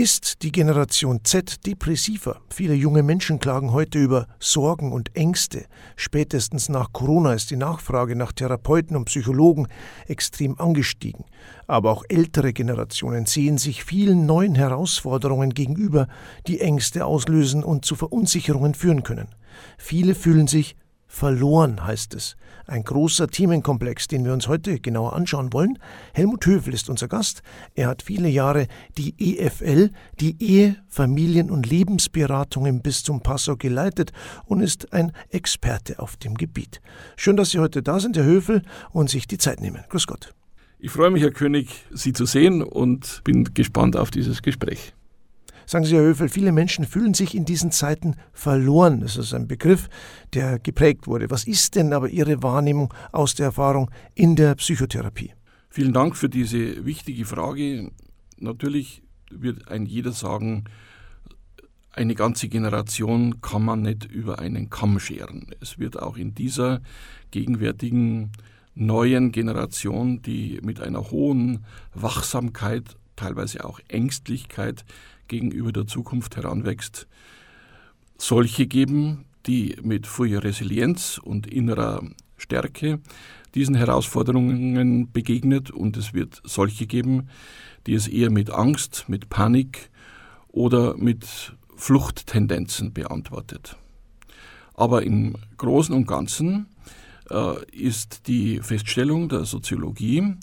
Ist 0.00 0.40
die 0.40 0.50
Generation 0.50 1.20
Z 1.24 1.66
depressiver? 1.66 2.40
Viele 2.48 2.72
junge 2.72 3.02
Menschen 3.02 3.38
klagen 3.38 3.72
heute 3.72 3.98
über 3.98 4.28
Sorgen 4.38 4.92
und 4.92 5.14
Ängste. 5.14 5.66
Spätestens 5.94 6.70
nach 6.70 6.94
Corona 6.94 7.34
ist 7.34 7.50
die 7.50 7.56
Nachfrage 7.56 8.16
nach 8.16 8.32
Therapeuten 8.32 8.96
und 8.96 9.04
Psychologen 9.04 9.68
extrem 10.06 10.58
angestiegen. 10.58 11.26
Aber 11.66 11.90
auch 11.90 12.02
ältere 12.08 12.54
Generationen 12.54 13.26
sehen 13.26 13.58
sich 13.58 13.84
vielen 13.84 14.24
neuen 14.24 14.54
Herausforderungen 14.54 15.52
gegenüber, 15.52 16.08
die 16.46 16.60
Ängste 16.60 17.04
auslösen 17.04 17.62
und 17.62 17.84
zu 17.84 17.94
Verunsicherungen 17.94 18.72
führen 18.72 19.02
können. 19.02 19.28
Viele 19.76 20.14
fühlen 20.14 20.46
sich 20.46 20.76
Verloren 21.12 21.84
heißt 21.84 22.14
es. 22.14 22.36
Ein 22.68 22.84
großer 22.84 23.26
Themenkomplex, 23.26 24.06
den 24.06 24.24
wir 24.24 24.32
uns 24.32 24.46
heute 24.46 24.78
genauer 24.78 25.14
anschauen 25.14 25.52
wollen. 25.52 25.76
Helmut 26.14 26.46
Hövel 26.46 26.72
ist 26.72 26.88
unser 26.88 27.08
Gast. 27.08 27.42
Er 27.74 27.88
hat 27.88 28.02
viele 28.02 28.28
Jahre 28.28 28.68
die 28.96 29.14
EFL, 29.18 29.90
die 30.20 30.40
Ehe, 30.40 30.76
Familien- 30.88 31.50
und 31.50 31.68
Lebensberatung 31.68 32.64
im 32.64 32.80
Bistum 32.80 33.22
Passau 33.22 33.56
geleitet 33.56 34.12
und 34.46 34.60
ist 34.60 34.92
ein 34.92 35.10
Experte 35.30 35.98
auf 35.98 36.16
dem 36.16 36.36
Gebiet. 36.36 36.80
Schön, 37.16 37.36
dass 37.36 37.50
Sie 37.50 37.58
heute 37.58 37.82
da 37.82 37.98
sind, 37.98 38.16
Herr 38.16 38.24
Hövel, 38.24 38.62
und 38.92 39.10
sich 39.10 39.26
die 39.26 39.38
Zeit 39.38 39.60
nehmen. 39.60 39.82
Grüß 39.88 40.06
Gott. 40.06 40.32
Ich 40.78 40.92
freue 40.92 41.10
mich, 41.10 41.24
Herr 41.24 41.32
König, 41.32 41.86
Sie 41.90 42.12
zu 42.12 42.24
sehen 42.24 42.62
und 42.62 43.22
bin 43.24 43.52
gespannt 43.52 43.96
auf 43.96 44.12
dieses 44.12 44.42
Gespräch. 44.42 44.94
Sagen 45.70 45.84
Sie, 45.84 45.94
Herr 45.94 46.02
Höfel, 46.02 46.28
viele 46.28 46.50
Menschen 46.50 46.84
fühlen 46.84 47.14
sich 47.14 47.32
in 47.32 47.44
diesen 47.44 47.70
Zeiten 47.70 48.16
verloren. 48.32 48.98
Das 49.02 49.16
ist 49.16 49.32
ein 49.32 49.46
Begriff, 49.46 49.88
der 50.34 50.58
geprägt 50.58 51.06
wurde. 51.06 51.30
Was 51.30 51.44
ist 51.44 51.76
denn 51.76 51.92
aber 51.92 52.08
Ihre 52.08 52.42
Wahrnehmung 52.42 52.92
aus 53.12 53.36
der 53.36 53.46
Erfahrung 53.46 53.88
in 54.16 54.34
der 54.34 54.56
Psychotherapie? 54.56 55.32
Vielen 55.68 55.92
Dank 55.92 56.16
für 56.16 56.28
diese 56.28 56.84
wichtige 56.84 57.24
Frage. 57.24 57.92
Natürlich 58.40 59.04
wird 59.30 59.68
ein 59.68 59.86
jeder 59.86 60.10
sagen, 60.10 60.64
eine 61.92 62.16
ganze 62.16 62.48
Generation 62.48 63.40
kann 63.40 63.64
man 63.64 63.82
nicht 63.82 64.06
über 64.06 64.40
einen 64.40 64.70
Kamm 64.70 64.98
scheren. 64.98 65.54
Es 65.60 65.78
wird 65.78 66.02
auch 66.02 66.16
in 66.16 66.34
dieser 66.34 66.80
gegenwärtigen 67.30 68.32
neuen 68.74 69.30
Generation, 69.30 70.20
die 70.20 70.58
mit 70.64 70.80
einer 70.80 71.12
hohen 71.12 71.64
Wachsamkeit, 71.94 72.96
teilweise 73.14 73.64
auch 73.64 73.78
Ängstlichkeit 73.86 74.84
gegenüber 75.30 75.72
der 75.72 75.86
Zukunft 75.86 76.36
heranwächst, 76.36 77.06
solche 78.18 78.66
geben, 78.66 79.24
die 79.46 79.76
mit 79.82 80.06
früher 80.06 80.44
Resilienz 80.44 81.16
und 81.16 81.46
innerer 81.46 82.02
Stärke 82.36 83.00
diesen 83.54 83.74
Herausforderungen 83.74 85.10
begegnet 85.10 85.70
und 85.70 85.96
es 85.96 86.12
wird 86.12 86.42
solche 86.44 86.86
geben, 86.86 87.28
die 87.86 87.94
es 87.94 88.08
eher 88.08 88.30
mit 88.30 88.50
Angst, 88.50 89.04
mit 89.08 89.30
Panik 89.30 89.90
oder 90.48 90.96
mit 90.96 91.54
Fluchttendenzen 91.76 92.92
beantwortet. 92.92 93.76
Aber 94.74 95.02
im 95.02 95.36
Großen 95.56 95.94
und 95.94 96.06
Ganzen 96.06 96.66
äh, 97.30 97.64
ist 97.72 98.26
die 98.26 98.60
Feststellung 98.60 99.28
der 99.28 99.44
Soziologie, 99.44 100.34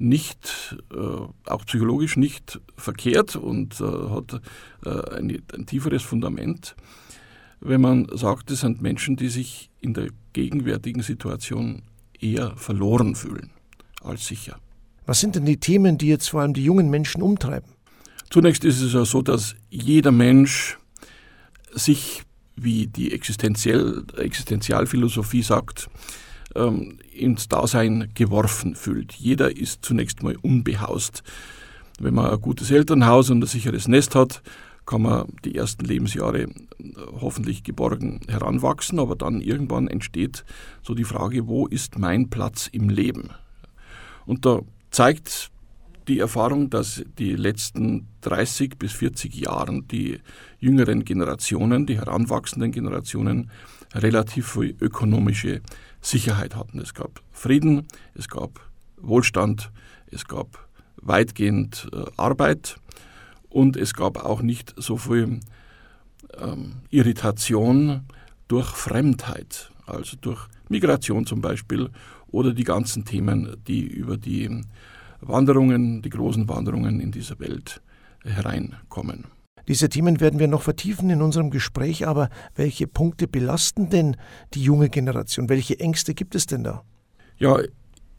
nicht, 0.00 0.76
äh, 0.92 0.96
auch 0.96 1.64
psychologisch 1.66 2.16
nicht 2.16 2.60
verkehrt 2.76 3.36
und 3.36 3.80
äh, 3.80 3.84
hat 3.84 4.40
äh, 4.84 5.16
ein, 5.16 5.42
ein 5.54 5.66
tieferes 5.66 6.02
Fundament, 6.02 6.74
wenn 7.60 7.82
man 7.82 8.08
sagt, 8.14 8.50
es 8.50 8.60
sind 8.60 8.80
Menschen, 8.80 9.16
die 9.16 9.28
sich 9.28 9.70
in 9.80 9.92
der 9.92 10.08
gegenwärtigen 10.32 11.02
Situation 11.02 11.82
eher 12.18 12.56
verloren 12.56 13.14
fühlen 13.14 13.50
als 14.02 14.26
sicher. 14.26 14.58
Was 15.04 15.20
sind 15.20 15.34
denn 15.34 15.44
die 15.44 15.58
Themen, 15.58 15.98
die 15.98 16.08
jetzt 16.08 16.30
vor 16.30 16.40
allem 16.40 16.54
die 16.54 16.64
jungen 16.64 16.88
Menschen 16.88 17.20
umtreiben? 17.20 17.70
Zunächst 18.30 18.64
ist 18.64 18.80
es 18.80 18.94
ja 18.94 19.04
so, 19.04 19.20
dass 19.22 19.54
jeder 19.68 20.12
Mensch 20.12 20.78
sich, 21.72 22.22
wie 22.56 22.86
die 22.86 23.12
Existenziell, 23.12 24.04
Existenzialphilosophie 24.16 25.42
sagt, 25.42 25.90
ähm, 26.54 26.98
ins 27.12 27.48
Dasein 27.48 28.10
geworfen 28.14 28.74
fühlt. 28.74 29.12
Jeder 29.12 29.56
ist 29.56 29.84
zunächst 29.84 30.22
mal 30.22 30.36
unbehaust. 30.42 31.22
Wenn 31.98 32.14
man 32.14 32.30
ein 32.30 32.40
gutes 32.40 32.70
Elternhaus 32.70 33.30
und 33.30 33.42
ein 33.42 33.46
sicheres 33.46 33.88
Nest 33.88 34.14
hat, 34.14 34.42
kann 34.86 35.02
man 35.02 35.28
die 35.44 35.54
ersten 35.54 35.84
Lebensjahre 35.84 36.42
äh, 36.42 36.52
hoffentlich 37.20 37.62
geborgen 37.62 38.20
heranwachsen, 38.28 38.98
aber 38.98 39.16
dann 39.16 39.40
irgendwann 39.40 39.88
entsteht 39.88 40.44
so 40.82 40.94
die 40.94 41.04
Frage, 41.04 41.46
wo 41.46 41.66
ist 41.66 41.98
mein 41.98 42.30
Platz 42.30 42.66
im 42.66 42.88
Leben? 42.88 43.30
Und 44.26 44.46
da 44.46 44.60
zeigt 44.90 45.50
die 46.08 46.18
Erfahrung, 46.18 46.70
dass 46.70 47.04
die 47.18 47.36
letzten 47.36 48.08
30 48.22 48.78
bis 48.78 48.92
40 48.92 49.34
Jahre 49.34 49.82
die 49.82 50.18
jüngeren 50.60 51.04
Generationen, 51.04 51.86
die 51.86 51.98
heranwachsenden 51.98 52.70
Generationen 52.70 53.50
relativ 53.94 54.52
viel 54.52 54.76
ökonomische 54.80 55.62
Sicherheit 56.00 56.54
hatten. 56.54 56.78
Es 56.78 56.94
gab 56.94 57.22
Frieden, 57.32 57.86
es 58.14 58.28
gab 58.28 58.60
Wohlstand, 58.98 59.70
es 60.10 60.26
gab 60.26 60.68
weitgehend 60.96 61.88
äh, 61.92 62.04
Arbeit 62.16 62.76
und 63.48 63.76
es 63.76 63.94
gab 63.94 64.24
auch 64.24 64.42
nicht 64.42 64.74
so 64.76 64.96
viel 64.96 65.40
ähm, 66.38 66.76
Irritation 66.90 68.02
durch 68.48 68.68
Fremdheit, 68.68 69.70
also 69.86 70.16
durch 70.20 70.46
Migration 70.68 71.26
zum 71.26 71.40
Beispiel 71.40 71.90
oder 72.28 72.52
die 72.52 72.64
ganzen 72.64 73.04
Themen, 73.04 73.56
die 73.66 73.82
über 73.82 74.16
die 74.16 74.62
Wanderungen, 75.20 76.02
die 76.02 76.10
großen 76.10 76.48
Wanderungen 76.48 77.00
in 77.00 77.10
dieser 77.10 77.38
Welt 77.40 77.80
hereinkommen. 78.24 79.24
Diese 79.70 79.88
Themen 79.88 80.18
werden 80.18 80.40
wir 80.40 80.48
noch 80.48 80.62
vertiefen 80.62 81.10
in 81.10 81.22
unserem 81.22 81.50
Gespräch, 81.50 82.04
aber 82.04 82.28
welche 82.56 82.88
Punkte 82.88 83.28
belasten 83.28 83.88
denn 83.88 84.16
die 84.52 84.64
junge 84.64 84.88
Generation? 84.88 85.48
Welche 85.48 85.78
Ängste 85.78 86.12
gibt 86.12 86.34
es 86.34 86.46
denn 86.46 86.64
da? 86.64 86.82
Ja, 87.38 87.56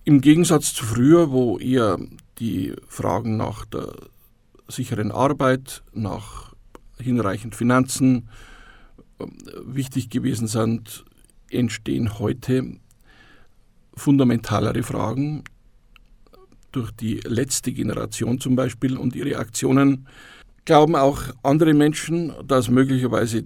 im 0.05 0.21
Gegensatz 0.21 0.73
zu 0.73 0.85
früher, 0.85 1.29
wo 1.29 1.57
eher 1.57 1.99
die 2.39 2.73
Fragen 2.87 3.35
nach 3.35 3.65
der 3.65 3.91
sicheren 4.69 5.11
Arbeit, 5.11 5.83
nach 5.91 6.53
hinreichend 6.97 7.53
Finanzen 7.53 8.29
äh, 9.19 9.25
wichtig 9.65 10.09
gewesen 10.09 10.47
sind, 10.47 11.03
entstehen 11.49 12.17
heute 12.17 12.77
fundamentalere 13.93 14.83
Fragen 14.83 15.43
durch 16.71 16.91
die 16.91 17.19
letzte 17.25 17.73
Generation 17.73 18.39
zum 18.39 18.55
Beispiel 18.55 18.95
und 18.95 19.17
ihre 19.17 19.35
Aktionen 19.35 20.07
Glauben 20.65 20.95
auch 20.95 21.21
andere 21.41 21.73
Menschen, 21.73 22.33
dass 22.45 22.69
möglicherweise 22.69 23.45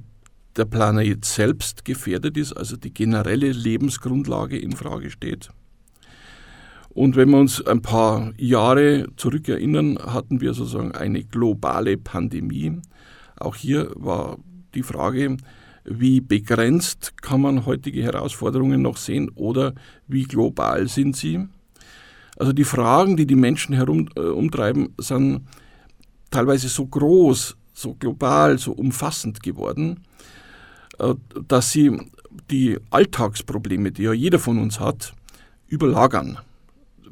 der 0.57 0.65
Planet 0.65 1.23
selbst 1.23 1.85
gefährdet 1.85 2.37
ist, 2.37 2.53
also 2.53 2.75
die 2.75 2.93
generelle 2.93 3.51
Lebensgrundlage 3.51 4.57
in 4.57 4.73
Frage 4.73 5.09
steht? 5.09 5.49
Und 6.89 7.15
wenn 7.15 7.29
wir 7.29 7.39
uns 7.39 7.65
ein 7.65 7.81
paar 7.81 8.33
Jahre 8.37 9.07
zurückerinnern, 9.17 9.97
hatten 9.97 10.39
wir 10.39 10.53
sozusagen 10.53 10.93
eine 10.93 11.23
globale 11.23 11.97
Pandemie. 11.97 12.79
Auch 13.37 13.55
hier 13.55 13.91
war 13.95 14.37
die 14.73 14.83
Frage, 14.83 15.35
wie 15.83 16.21
begrenzt 16.21 17.21
kann 17.21 17.41
man 17.41 17.65
heutige 17.65 18.01
Herausforderungen 18.01 18.81
noch 18.81 18.97
sehen 18.97 19.29
oder 19.35 19.73
wie 20.07 20.23
global 20.23 20.87
sind 20.87 21.15
sie? 21.15 21.47
Also 22.37 22.53
die 22.53 22.63
Fragen, 22.63 23.17
die 23.17 23.27
die 23.27 23.35
Menschen 23.35 23.75
herumtreiben, 23.75 24.85
äh, 24.85 25.01
sind 25.01 25.41
teilweise 26.35 26.67
so 26.67 26.85
groß, 26.85 27.55
so 27.73 27.93
global, 27.93 28.57
so 28.57 28.73
umfassend 28.73 29.41
geworden, 29.41 30.01
äh, 30.99 31.15
dass 31.47 31.71
sie 31.71 31.97
die 32.51 32.77
Alltagsprobleme, 32.89 33.91
die 33.91 34.03
ja 34.03 34.13
jeder 34.13 34.39
von 34.39 34.59
uns 34.59 34.79
hat, 34.79 35.13
überlagern. 35.67 36.37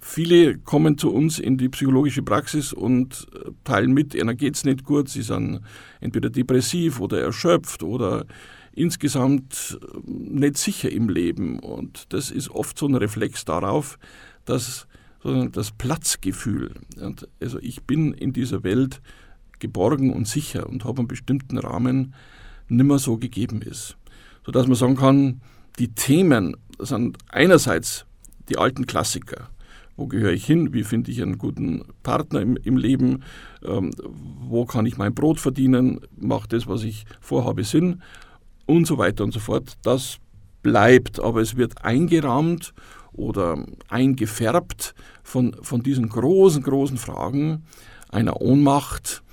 Viele 0.02 0.58
kommen 0.58 0.98
zu 0.98 1.14
uns 1.14 1.40
in 1.40 1.58
die 1.58 1.70
psychologische 1.70 2.22
Praxis 2.22 2.74
und 2.74 3.28
äh, 3.34 3.52
teilen 3.64 3.94
mit, 3.94 4.14
ihnen 4.14 4.36
geht 4.36 4.56
es 4.56 4.66
nicht 4.66 4.84
gut, 4.84 5.08
sie 5.08 5.22
sind 5.22 5.62
entweder 6.02 6.30
depressiv 6.30 7.00
oder 7.00 7.22
erschöpft 7.22 7.81
oder 7.81 8.26
insgesamt 8.74 9.80
äh, 9.81 9.98
nicht 10.06 10.58
sicher 10.58 10.92
im 10.92 11.08
Leben. 11.08 11.60
Und 11.60 12.12
das 12.12 12.30
ist 12.30 12.50
oft 12.50 12.78
so 12.78 12.88
ein 12.88 12.96
Reflex 12.96 13.46
darauf, 13.46 13.98
dass 14.44 14.86
sondern 15.24 15.54
das 15.54 15.72
Platzgefühl. 15.72 16.74
Und 17.00 17.28
also 17.42 17.58
ich 17.60 17.84
bin 17.84 18.14
in 18.14 18.34
dieser 18.34 18.64
Welt 18.64 19.02
geborgen 19.60 20.12
und 20.12 20.28
sicher 20.28 20.68
und 20.70 20.84
habe 20.84 21.00
einen 21.00 21.08
bestimmten 21.08 21.58
Rahmen 21.58 22.14
nimmer 22.68 23.00
so 23.00 23.18
gegeben 23.18 23.62
ist. 23.62 23.96
Sodass 24.46 24.68
man 24.68 24.75
sagen 24.75 24.98
kann, 24.98 25.42
die 25.80 25.94
Themen 25.96 26.58
sind 26.80 27.18
einerseits 27.30 28.06
die 28.50 28.58
alten 28.58 28.86
Klassiker. 28.86 29.50
Wo 29.96 30.08
gehöre 30.08 30.34
ich 30.34 30.46
hin? 30.46 30.74
Wie 30.74 30.84
finde 30.84 31.12
ich 31.12 31.22
einen 31.22 31.38
guten 31.38 31.86
Partner 32.02 32.42
im, 32.42 32.58
im 32.58 32.78
Leben? 32.78 33.24
Ähm, 33.64 33.92
wo 34.42 34.66
kann 34.66 34.86
ich 34.86 34.98
mein 34.98 35.14
Brot 35.14 35.40
verdienen? 35.40 36.02
Macht 36.18 36.52
das, 36.52 36.68
was 36.68 36.84
ich 36.84 37.06
vorhabe, 37.22 37.64
Sinn? 37.64 38.02
Und 38.66 38.86
so 38.86 38.98
weiter 38.98 39.24
und 39.24 39.34
so 39.34 39.40
fort. 39.40 39.78
Das 39.84 40.18
bleibt, 40.64 41.19
aber 41.19 41.42
es 41.42 41.56
wird 41.56 41.86
eingerahmt 41.86 42.74
oder 43.14 43.64
eingefärbt 43.88 44.96
von, 45.24 45.56
von 45.62 45.81
diesen 45.84 46.10
großen, 46.10 46.62
großen 46.62 46.98
Fragen 46.98 47.64
einer 48.10 48.42
Ohnmacht, 48.42 49.24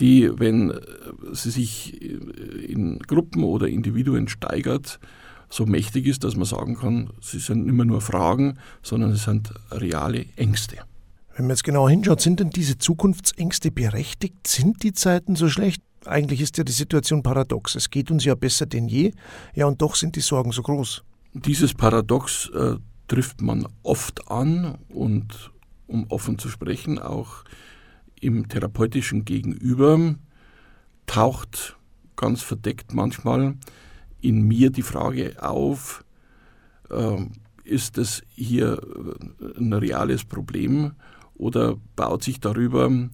die, 0.00 0.30
wenn 0.38 0.72
sie 1.32 1.50
sich 1.50 2.00
in 2.02 2.98
Gruppen 3.00 3.44
oder 3.44 3.68
Individuen 3.68 4.28
steigert, 4.28 4.98
so 5.50 5.66
mächtig 5.66 6.06
ist, 6.06 6.24
dass 6.24 6.34
man 6.34 6.46
sagen 6.46 6.76
kann, 6.76 7.10
sie 7.20 7.38
sind 7.38 7.66
nicht 7.66 7.74
mehr 7.74 7.84
nur 7.84 8.00
Fragen, 8.00 8.58
sondern 8.82 9.10
es 9.10 9.24
sind 9.24 9.52
reale 9.70 10.24
Ängste. 10.36 10.78
Wenn 11.34 11.46
man 11.46 11.50
jetzt 11.50 11.64
genauer 11.64 11.90
hinschaut, 11.90 12.20
sind 12.20 12.40
denn 12.40 12.50
diese 12.50 12.78
Zukunftsängste 12.78 13.70
berechtigt? 13.70 14.46
Sind 14.46 14.82
die 14.82 14.92
Zeiten 14.92 15.36
so 15.36 15.48
schlecht? 15.48 15.82
Eigentlich 16.04 16.40
ist 16.40 16.58
ja 16.58 16.64
die 16.64 16.72
Situation 16.72 17.22
paradox. 17.22 17.74
Es 17.74 17.90
geht 17.90 18.10
uns 18.10 18.24
ja 18.24 18.34
besser 18.34 18.66
denn 18.66 18.88
je, 18.88 19.12
ja, 19.54 19.66
und 19.66 19.80
doch 19.80 19.94
sind 19.94 20.16
die 20.16 20.20
Sorgen 20.20 20.52
so 20.52 20.62
groß. 20.62 21.04
Dieses 21.34 21.72
Paradox 21.74 22.50
äh, 22.54 22.76
trifft 23.08 23.42
man 23.42 23.66
oft 23.82 24.30
an 24.30 24.78
und, 24.88 25.50
um 25.86 26.06
offen 26.10 26.38
zu 26.38 26.48
sprechen, 26.48 26.98
auch 26.98 27.44
im 28.20 28.48
therapeutischen 28.48 29.24
Gegenüber 29.24 30.14
taucht 31.06 31.76
ganz 32.16 32.42
verdeckt 32.42 32.94
manchmal 32.94 33.56
in 34.20 34.42
mir 34.42 34.70
die 34.70 34.82
Frage 34.82 35.42
auf, 35.42 36.04
äh, 36.90 37.16
ist 37.64 37.98
das 37.98 38.22
hier 38.34 38.80
ein 39.58 39.72
reales 39.72 40.24
Problem 40.24 40.92
oder 41.34 41.76
baut 41.96 42.22
sich 42.22 42.40
darüber 42.40 42.86
hm, 42.86 43.10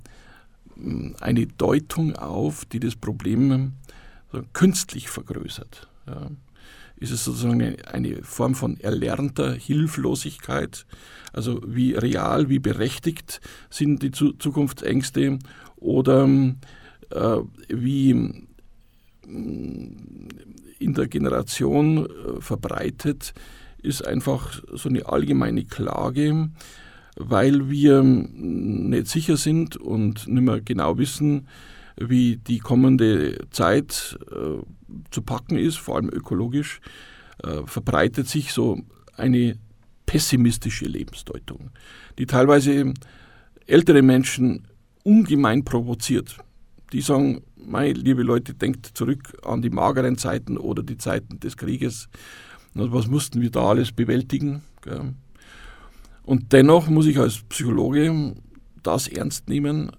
eine 1.20 1.46
Deutung 1.46 2.16
auf, 2.16 2.64
die 2.66 2.80
das 2.80 2.96
Problem 2.96 3.72
künstlich 4.52 5.08
vergrößert? 5.08 5.88
Ja. 6.06 6.30
Ist 7.00 7.12
es 7.12 7.24
sozusagen 7.24 7.76
eine 7.84 8.22
Form 8.22 8.54
von 8.54 8.78
erlernter 8.80 9.52
Hilflosigkeit? 9.52 10.84
Also 11.32 11.60
wie 11.64 11.94
real, 11.94 12.48
wie 12.48 12.58
berechtigt 12.58 13.40
sind 13.70 14.02
die 14.02 14.10
Zukunftsängste 14.10 15.38
oder 15.76 16.28
äh, 17.10 17.36
wie 17.68 18.10
hm, 19.24 19.96
in 20.78 20.94
der 20.94 21.06
Generation 21.06 22.06
äh, 22.06 22.40
verbreitet, 22.40 23.34
ist 23.82 24.06
einfach 24.06 24.60
so 24.72 24.88
eine 24.88 25.06
allgemeine 25.06 25.64
Klage, 25.64 26.50
weil 27.16 27.70
wir 27.70 28.02
nicht 28.02 29.08
sicher 29.08 29.36
sind 29.36 29.76
und 29.76 30.26
nicht 30.26 30.42
mehr 30.42 30.60
genau 30.60 30.98
wissen, 30.98 31.46
wie 31.96 32.36
die 32.36 32.58
kommende 32.58 33.38
Zeit 33.50 34.18
äh, 34.30 34.62
zu 35.10 35.22
packen 35.22 35.58
ist, 35.58 35.76
vor 35.78 35.96
allem 35.96 36.08
ökologisch, 36.10 36.80
äh, 37.42 37.62
verbreitet 37.66 38.28
sich 38.28 38.52
so 38.52 38.80
eine 39.16 39.56
pessimistische 40.06 40.86
Lebensdeutung, 40.86 41.70
die 42.18 42.26
teilweise 42.26 42.94
ältere 43.66 44.02
Menschen 44.02 44.66
ungemein 45.04 45.64
provoziert. 45.64 46.38
Die 46.92 47.02
sagen, 47.02 47.42
mein, 47.56 47.94
liebe 47.94 48.22
Leute, 48.22 48.54
denkt 48.54 48.86
zurück 48.94 49.36
an 49.44 49.60
die 49.60 49.70
mageren 49.70 50.16
Zeiten 50.16 50.56
oder 50.56 50.82
die 50.82 50.96
Zeiten 50.96 51.38
des 51.40 51.56
Krieges. 51.56 52.08
Was 52.72 53.06
mussten 53.06 53.42
wir 53.42 53.50
da 53.50 53.68
alles 53.68 53.92
bewältigen? 53.92 54.62
Und 56.22 56.52
dennoch 56.52 56.88
muss 56.88 57.06
ich 57.06 57.18
als 57.18 57.42
Psychologe 57.42 58.34
das 58.82 59.08
ernst 59.08 59.48
nehmen, 59.48 59.90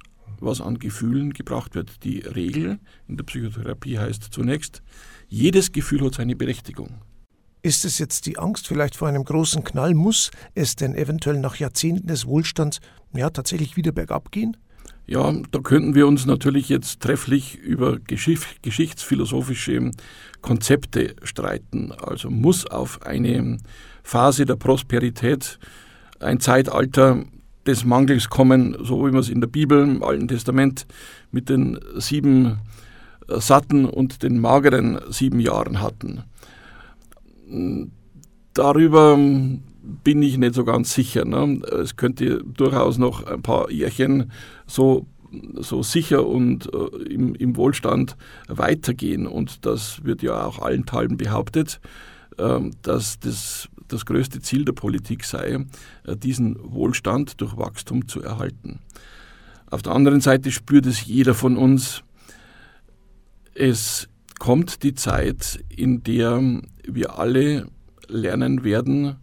was 0.41 0.61
an 0.61 0.79
Gefühlen 0.79 1.33
gebracht 1.33 1.75
wird. 1.75 2.03
Die 2.03 2.19
Regel 2.19 2.79
in 3.07 3.17
der 3.17 3.23
Psychotherapie 3.23 3.97
heißt 3.97 4.23
zunächst, 4.31 4.81
jedes 5.27 5.71
Gefühl 5.71 6.05
hat 6.05 6.15
seine 6.15 6.35
Berechtigung. 6.35 7.01
Ist 7.61 7.83
es 7.83 7.99
jetzt 7.99 8.25
die 8.25 8.37
Angst 8.37 8.67
vielleicht 8.67 8.95
vor 8.95 9.09
einem 9.09 9.25
großen 9.25 9.63
Knall? 9.63 9.93
Muss 9.93 10.31
es 10.55 10.75
denn 10.75 10.95
eventuell 10.95 11.39
nach 11.39 11.57
Jahrzehnten 11.57 12.07
des 12.07 12.25
Wohlstands 12.25 12.79
ja 13.13 13.29
tatsächlich 13.29 13.75
wieder 13.75 13.91
bergab 13.91 14.31
gehen? 14.31 14.55
Ja, 15.07 15.33
da 15.51 15.59
könnten 15.59 15.95
wir 15.95 16.07
uns 16.07 16.25
natürlich 16.25 16.69
jetzt 16.69 17.01
trefflich 17.01 17.55
über 17.57 17.97
Geschicht, 17.97 18.61
geschichtsphilosophische 18.61 19.89
Konzepte 20.41 21.15
streiten. 21.23 21.91
Also 21.91 22.29
muss 22.29 22.67
auf 22.67 23.01
eine 23.01 23.57
Phase 24.03 24.45
der 24.45 24.55
Prosperität 24.55 25.57
ein 26.19 26.39
Zeitalter 26.39 27.25
des 27.69 27.85
Mangels 27.85 28.29
kommen, 28.29 28.75
so 28.81 29.05
wie 29.05 29.13
wir 29.13 29.19
es 29.19 29.29
in 29.29 29.41
der 29.41 29.47
Bibel 29.47 29.83
im 29.83 30.03
Alten 30.03 30.27
Testament 30.27 30.85
mit 31.31 31.49
den 31.49 31.79
sieben 31.97 32.59
äh, 33.27 33.39
satten 33.39 33.85
und 33.85 34.23
den 34.23 34.39
mageren 34.39 34.99
sieben 35.09 35.39
Jahren 35.39 35.81
hatten. 35.81 36.23
Darüber 38.53 39.17
bin 39.17 40.21
ich 40.21 40.37
nicht 40.37 40.53
so 40.53 40.63
ganz 40.65 40.93
sicher. 40.93 41.25
Ne? 41.25 41.61
Es 41.81 41.95
könnte 41.95 42.43
durchaus 42.43 42.97
noch 42.97 43.25
ein 43.25 43.41
paar 43.41 43.71
Jährchen 43.71 44.31
so, 44.67 45.07
so 45.55 45.83
sicher 45.83 46.25
und 46.25 46.71
äh, 46.73 47.11
im, 47.11 47.35
im, 47.35 47.55
Wohlstand 47.55 48.17
weitergehen. 48.47 49.27
Und 49.27 49.65
das 49.65 50.03
wird 50.03 50.21
ja 50.21 50.45
auch 50.45 50.59
allenthalben 50.59 51.17
behauptet, 51.17 51.79
äh, 52.37 52.59
dass 52.81 53.19
das 53.19 53.69
das 53.89 54.05
größte 54.05 54.39
Ziel 54.39 54.65
der 54.65 54.73
Politik 54.73 55.23
sei, 55.23 55.65
äh, 56.05 56.15
diesen 56.15 56.57
Wohlstand 56.59 57.41
durch 57.41 57.57
Wachstum 57.57 58.07
zu 58.07 58.21
erhalten. 58.21 58.79
Auf 59.69 59.81
der 59.81 59.93
anderen 59.93 60.21
Seite 60.21 60.51
spürt 60.51 60.85
es 60.85 61.05
jeder 61.05 61.35
von 61.35 61.57
uns, 61.57 62.03
es 63.53 64.07
kommt 64.39 64.83
die 64.83 64.95
Zeit, 64.95 65.63
in 65.67 66.01
der 66.03 66.41
wir 66.87 67.19
alle 67.19 67.67
lernen 68.07 68.63
werden, 68.63 69.17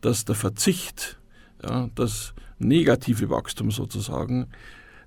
dass 0.00 0.24
der 0.24 0.36
Verzicht, 0.36 1.18
ja, 1.62 1.90
das 1.94 2.32
negative 2.58 3.28
Wachstum 3.30 3.70
sozusagen, 3.70 4.46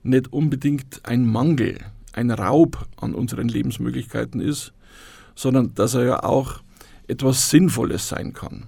nicht 0.04 0.32
unbedingt 0.32 1.02
ein 1.06 1.26
Mangel, 1.26 1.80
ein 2.12 2.30
Raub 2.30 2.88
an 2.98 3.16
unseren 3.16 3.48
Lebensmöglichkeiten 3.48 4.42
ist, 4.42 4.74
sondern 5.36 5.74
dass 5.74 5.96
er 5.96 6.06
ja 6.06 6.24
auch 6.24 6.62
etwas 7.08 7.50
Sinnvolles 7.50 8.08
sein 8.08 8.34
kann. 8.34 8.68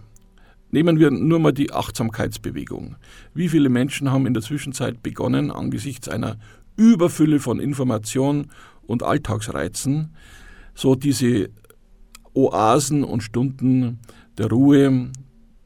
Nehmen 0.75 0.99
wir 0.99 1.09
nur 1.09 1.39
mal 1.39 1.53
die 1.53 1.71
Achtsamkeitsbewegung. 1.71 2.97
Wie 3.33 3.47
viele 3.47 3.69
Menschen 3.69 4.11
haben 4.11 4.27
in 4.27 4.33
der 4.33 4.43
Zwischenzeit 4.43 5.01
begonnen, 5.01 5.49
angesichts 5.49 6.09
einer 6.09 6.37
Überfülle 6.75 7.39
von 7.39 7.61
Information 7.61 8.47
und 8.85 9.01
Alltagsreizen, 9.01 10.13
so 10.73 10.95
diese 10.95 11.49
Oasen 12.33 13.05
und 13.05 13.23
Stunden 13.23 14.01
der 14.37 14.49
Ruhe, 14.49 15.13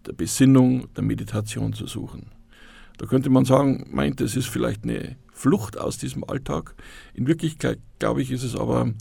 der 0.06 0.14
Besinnung, 0.14 0.94
der 0.94 1.04
Meditation 1.04 1.74
zu 1.74 1.88
suchen. 1.88 2.28
Da 3.00 3.08
könnte 3.08 3.32
man 3.32 3.46
sagen, 3.46 3.88
meint, 3.90 4.22
es 4.22 4.36
ist 4.36 4.48
vielleicht 4.48 4.84
eine 4.84 5.16
Flucht 5.34 5.76
aus 5.80 5.98
diesem 5.98 6.24
Alltag. 6.24 6.76
In 7.16 7.26
Wirklichkeit, 7.26 7.80
glaube 7.98 8.22
ich, 8.22 8.30
ist 8.30 8.44
es 8.44 8.56
aber 8.56 8.94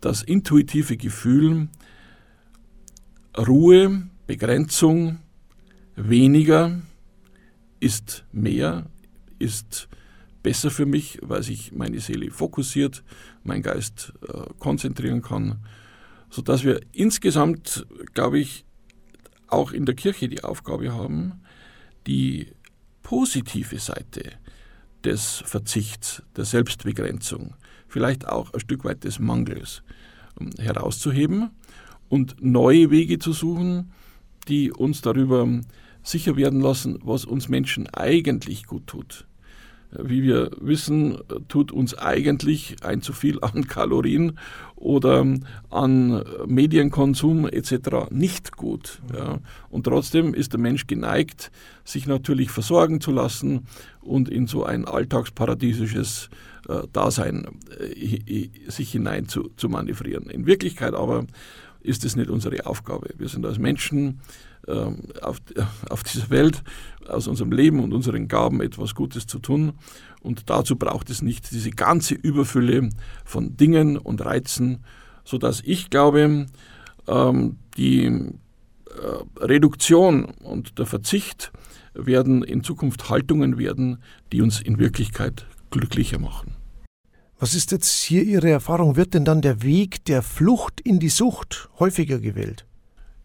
das 0.00 0.22
intuitive 0.22 0.96
Gefühl, 0.96 1.66
Ruhe, 3.36 4.04
Begrenzung, 4.28 5.18
weniger 5.96 6.80
ist 7.80 8.24
mehr, 8.32 8.86
ist 9.38 9.88
besser 10.42 10.70
für 10.70 10.86
mich, 10.86 11.18
weil 11.22 11.42
sich 11.42 11.72
meine 11.72 12.00
Seele 12.00 12.30
fokussiert, 12.30 13.02
mein 13.44 13.62
Geist 13.62 14.12
äh, 14.26 14.44
konzentrieren 14.58 15.22
kann, 15.22 15.64
sodass 16.30 16.64
wir 16.64 16.80
insgesamt, 16.92 17.86
glaube 18.14 18.38
ich, 18.38 18.64
auch 19.48 19.72
in 19.72 19.84
der 19.84 19.94
Kirche 19.94 20.28
die 20.28 20.44
Aufgabe 20.44 20.92
haben, 20.92 21.42
die 22.06 22.48
positive 23.02 23.78
Seite 23.78 24.32
des 25.04 25.42
Verzichts, 25.44 26.22
der 26.36 26.44
Selbstbegrenzung, 26.44 27.54
vielleicht 27.88 28.26
auch 28.26 28.52
ein 28.54 28.60
Stück 28.60 28.84
weit 28.84 29.04
des 29.04 29.18
Mangels 29.18 29.82
ähm, 30.40 30.50
herauszuheben 30.58 31.50
und 32.08 32.36
neue 32.40 32.90
Wege 32.90 33.18
zu 33.18 33.32
suchen, 33.32 33.92
die 34.48 34.72
uns 34.72 35.02
darüber 35.02 35.48
sicher 36.02 36.36
werden 36.36 36.60
lassen, 36.60 36.98
was 37.02 37.24
uns 37.24 37.48
Menschen 37.48 37.88
eigentlich 37.88 38.66
gut 38.66 38.86
tut. 38.86 39.26
Wie 39.94 40.22
wir 40.22 40.50
wissen, 40.58 41.18
tut 41.48 41.70
uns 41.70 41.96
eigentlich 41.96 42.76
ein 42.82 43.02
zu 43.02 43.12
viel 43.12 43.38
an 43.42 43.66
Kalorien 43.68 44.38
oder 44.74 45.26
an 45.68 46.24
Medienkonsum 46.46 47.46
etc. 47.46 48.10
nicht 48.10 48.56
gut. 48.56 49.02
Ja. 49.14 49.38
Und 49.68 49.84
trotzdem 49.84 50.32
ist 50.32 50.54
der 50.54 50.60
Mensch 50.60 50.86
geneigt, 50.86 51.50
sich 51.84 52.06
natürlich 52.06 52.50
versorgen 52.50 53.02
zu 53.02 53.10
lassen 53.10 53.66
und 54.00 54.30
in 54.30 54.46
so 54.46 54.64
ein 54.64 54.86
alltagsparadiesisches 54.86 56.30
äh, 56.68 56.82
Dasein 56.92 57.46
äh, 57.78 58.48
sich 58.68 58.92
hinein 58.92 59.28
zu, 59.28 59.50
zu 59.56 59.68
manövrieren. 59.68 60.30
In 60.30 60.46
Wirklichkeit 60.46 60.94
aber 60.94 61.26
ist 61.82 62.04
es 62.04 62.16
nicht 62.16 62.30
unsere 62.30 62.64
Aufgabe. 62.64 63.10
Wir 63.18 63.28
sind 63.28 63.44
als 63.44 63.58
Menschen 63.58 64.20
auf, 64.66 65.38
auf 65.90 66.02
dieser 66.02 66.30
Welt 66.30 66.62
aus 67.08 67.26
unserem 67.26 67.52
Leben 67.52 67.80
und 67.80 67.92
unseren 67.92 68.28
Gaben 68.28 68.60
etwas 68.60 68.94
Gutes 68.94 69.26
zu 69.26 69.38
tun. 69.38 69.72
Und 70.20 70.48
dazu 70.50 70.76
braucht 70.76 71.10
es 71.10 71.22
nicht 71.22 71.50
diese 71.50 71.70
ganze 71.70 72.14
Überfülle 72.14 72.90
von 73.24 73.56
Dingen 73.56 73.96
und 73.96 74.24
Reizen, 74.24 74.84
sodass 75.24 75.62
ich 75.64 75.90
glaube, 75.90 76.46
ähm, 77.08 77.56
die 77.76 78.04
äh, 78.04 78.30
Reduktion 79.38 80.24
und 80.24 80.78
der 80.78 80.86
Verzicht 80.86 81.52
werden 81.94 82.42
in 82.42 82.62
Zukunft 82.62 83.10
Haltungen 83.10 83.58
werden, 83.58 84.02
die 84.32 84.40
uns 84.42 84.60
in 84.60 84.78
Wirklichkeit 84.78 85.46
glücklicher 85.70 86.18
machen. 86.18 86.54
Was 87.38 87.54
ist 87.54 87.72
jetzt 87.72 88.02
hier 88.02 88.22
Ihre 88.22 88.50
Erfahrung? 88.50 88.94
Wird 88.94 89.14
denn 89.14 89.24
dann 89.24 89.42
der 89.42 89.62
Weg 89.62 90.04
der 90.04 90.22
Flucht 90.22 90.80
in 90.80 91.00
die 91.00 91.08
Sucht 91.08 91.68
häufiger 91.80 92.20
gewählt? 92.20 92.66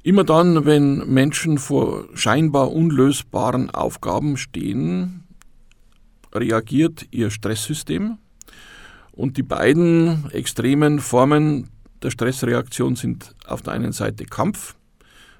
Immer 0.07 0.23
dann, 0.23 0.63
wenn 0.63 0.99
Menschen 1.13 1.57
vor 1.57 2.05
scheinbar 2.13 2.71
unlösbaren 2.71 3.69
Aufgaben 3.71 4.37
stehen, 4.37 5.25
reagiert 6.33 7.05
ihr 7.11 7.29
Stresssystem. 7.29 8.17
Und 9.11 9.35
die 9.35 9.43
beiden 9.43 10.31
extremen 10.31 11.01
Formen 11.01 11.71
der 12.03 12.11
Stressreaktion 12.11 12.95
sind 12.95 13.35
auf 13.45 13.61
der 13.61 13.73
einen 13.73 13.91
Seite 13.91 14.23
Kampf 14.23 14.77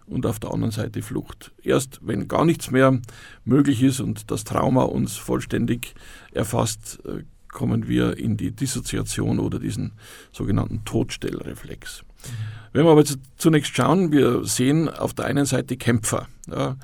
und 0.06 0.26
auf 0.26 0.38
der 0.38 0.52
anderen 0.52 0.74
Seite 0.74 1.02
Flucht. 1.02 1.54
Erst 1.64 2.02
wenn 2.02 2.28
gar 2.28 2.44
nichts 2.44 2.70
mehr 2.70 3.00
möglich 3.46 3.82
ist 3.82 4.02
und 4.02 4.32
das 4.32 4.44
Trauma 4.44 4.84
uns 4.84 5.16
vollständig 5.16 5.96
erfasst, 6.34 7.00
äh, 7.06 7.24
kommen 7.48 7.88
wir 7.88 8.18
in 8.18 8.36
die 8.36 8.52
Dissoziation 8.52 9.40
oder 9.40 9.60
diesen 9.60 9.94
sogenannten 10.34 10.84
Todstellreflex. 10.84 12.04
Mhm. 12.04 12.67
Wenn 12.78 12.86
wir 12.86 12.92
aber 12.92 13.06
zunächst 13.38 13.76
schauen, 13.76 14.12
wir 14.12 14.44
sehen 14.44 14.88
auf 14.88 15.16
der 15.16 15.26
einen 15.26 15.48
Seite 15.48 15.78
Kämpfer. 15.78 16.28
Ja, 16.48 16.76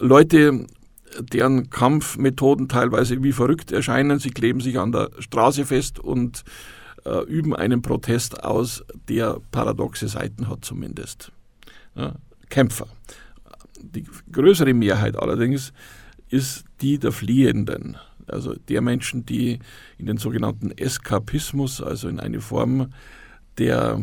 Leute, 0.00 0.66
deren 1.20 1.70
Kampfmethoden 1.70 2.66
teilweise 2.68 3.22
wie 3.22 3.30
verrückt 3.30 3.70
erscheinen. 3.70 4.18
Sie 4.18 4.30
kleben 4.30 4.60
sich 4.60 4.76
an 4.76 4.90
der 4.90 5.10
Straße 5.20 5.66
fest 5.66 6.00
und 6.00 6.42
äh, 7.04 7.22
üben 7.26 7.54
einen 7.54 7.80
Protest 7.80 8.42
aus, 8.42 8.82
der 9.08 9.38
paradoxe 9.52 10.08
Seiten 10.08 10.48
hat 10.48 10.64
zumindest. 10.64 11.30
Ja, 11.94 12.16
Kämpfer. 12.48 12.88
Die 13.80 14.04
größere 14.32 14.74
Mehrheit 14.74 15.16
allerdings 15.16 15.72
ist 16.28 16.64
die 16.80 16.98
der 16.98 17.12
Fliehenden, 17.12 17.98
also 18.26 18.56
der 18.68 18.80
Menschen, 18.80 19.24
die 19.24 19.60
in 19.96 20.06
den 20.06 20.16
sogenannten 20.16 20.72
Eskapismus, 20.72 21.80
also 21.80 22.08
in 22.08 22.18
eine 22.18 22.40
Form 22.40 22.92
der 23.58 24.00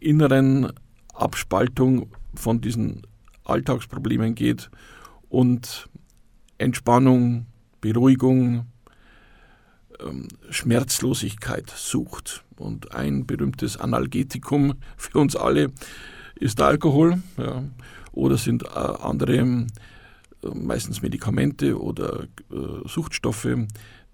inneren 0.00 0.72
Abspaltung 1.14 2.08
von 2.34 2.60
diesen 2.60 3.06
Alltagsproblemen 3.44 4.34
geht 4.34 4.70
und 5.28 5.88
Entspannung, 6.58 7.46
Beruhigung, 7.80 8.66
ähm, 10.00 10.28
Schmerzlosigkeit 10.50 11.70
sucht. 11.70 12.44
Und 12.56 12.94
ein 12.94 13.26
berühmtes 13.26 13.76
Analgetikum 13.76 14.74
für 14.96 15.18
uns 15.18 15.36
alle 15.36 15.72
ist 16.34 16.58
der 16.58 16.66
Alkohol 16.66 17.22
ja, 17.36 17.62
oder 18.12 18.36
sind 18.36 18.64
äh, 18.64 18.68
andere, 18.68 19.36
äh, 19.36 19.66
meistens 20.54 21.02
Medikamente 21.02 21.80
oder 21.80 22.24
äh, 22.50 22.88
Suchtstoffe, 22.88 23.56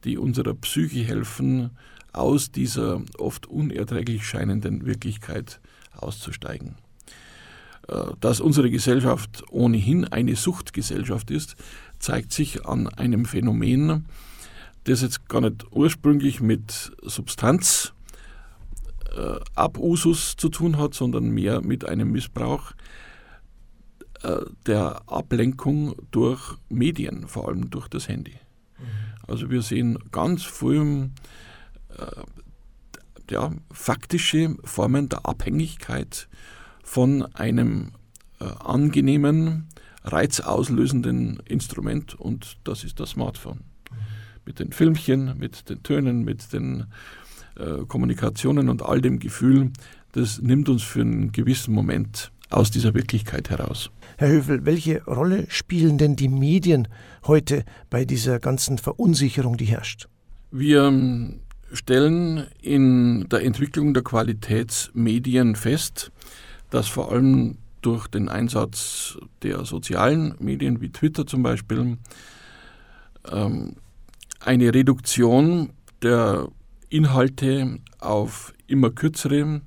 die 0.04 0.18
unserer 0.18 0.54
Psyche 0.54 1.04
helfen, 1.04 1.70
aus 2.12 2.52
dieser 2.52 3.02
oft 3.18 3.46
unerträglich 3.46 4.24
scheinenden 4.24 4.86
Wirklichkeit 4.86 5.60
auszusteigen. 5.96 6.76
Dass 8.20 8.40
unsere 8.40 8.70
Gesellschaft 8.70 9.44
ohnehin 9.50 10.06
eine 10.06 10.36
Suchtgesellschaft 10.36 11.30
ist, 11.30 11.54
zeigt 11.98 12.32
sich 12.32 12.64
an 12.64 12.88
einem 12.88 13.26
Phänomen, 13.26 14.06
das 14.84 15.02
jetzt 15.02 15.28
gar 15.28 15.40
nicht 15.40 15.66
ursprünglich 15.70 16.40
mit 16.40 16.92
Substanz 17.02 17.92
äh, 19.14 19.40
Abusus 19.54 20.36
zu 20.36 20.48
tun 20.48 20.76
hat, 20.76 20.94
sondern 20.94 21.30
mehr 21.30 21.60
mit 21.62 21.84
einem 21.84 22.12
Missbrauch 22.12 22.72
äh, 24.22 24.40
der 24.66 25.02
Ablenkung 25.06 25.94
durch 26.10 26.56
Medien, 26.68 27.28
vor 27.28 27.48
allem 27.48 27.70
durch 27.70 27.88
das 27.88 28.08
Handy. 28.08 28.34
Mhm. 28.78 28.84
Also 29.26 29.50
wir 29.50 29.62
sehen 29.62 29.98
ganz 30.10 30.42
früh 30.42 30.80
äh, 30.80 32.06
ja, 33.30 33.52
faktische 33.70 34.56
Formen 34.64 35.08
der 35.08 35.26
Abhängigkeit 35.26 36.28
von 36.82 37.22
einem 37.34 37.92
äh, 38.40 38.44
angenehmen, 38.44 39.68
reizauslösenden 40.04 41.40
Instrument 41.46 42.14
und 42.14 42.58
das 42.64 42.84
ist 42.84 43.00
das 43.00 43.10
Smartphone. 43.10 43.60
Mit 44.44 44.58
den 44.58 44.72
Filmchen, 44.72 45.38
mit 45.38 45.70
den 45.70 45.82
Tönen, 45.82 46.24
mit 46.24 46.52
den 46.52 46.86
äh, 47.56 47.84
Kommunikationen 47.86 48.68
und 48.68 48.82
all 48.82 49.00
dem 49.00 49.18
Gefühl, 49.18 49.72
das 50.12 50.40
nimmt 50.40 50.68
uns 50.68 50.82
für 50.82 51.00
einen 51.00 51.32
gewissen 51.32 51.74
Moment 51.74 52.30
aus 52.50 52.70
dieser 52.70 52.94
Wirklichkeit 52.94 53.50
heraus. 53.50 53.90
Herr 54.18 54.28
Höfel, 54.28 54.64
welche 54.64 55.02
Rolle 55.04 55.46
spielen 55.48 55.98
denn 55.98 56.16
die 56.16 56.28
Medien 56.28 56.88
heute 57.26 57.64
bei 57.90 58.04
dieser 58.04 58.38
ganzen 58.38 58.78
Verunsicherung, 58.78 59.56
die 59.56 59.64
herrscht? 59.64 60.08
Wir 60.50 60.90
stellen 61.74 62.46
in 62.60 63.28
der 63.28 63.42
Entwicklung 63.42 63.94
der 63.94 64.02
Qualitätsmedien 64.02 65.56
fest, 65.56 66.10
dass 66.70 66.88
vor 66.88 67.12
allem 67.12 67.58
durch 67.82 68.08
den 68.08 68.28
Einsatz 68.28 69.18
der 69.42 69.64
sozialen 69.64 70.34
Medien 70.38 70.80
wie 70.80 70.90
Twitter 70.90 71.26
zum 71.26 71.42
Beispiel 71.42 71.98
ähm, 73.30 73.76
eine 74.40 74.74
Reduktion 74.74 75.70
der 76.02 76.48
Inhalte 76.88 77.78
auf 77.98 78.54
immer 78.66 78.90
kürzere 78.90 79.60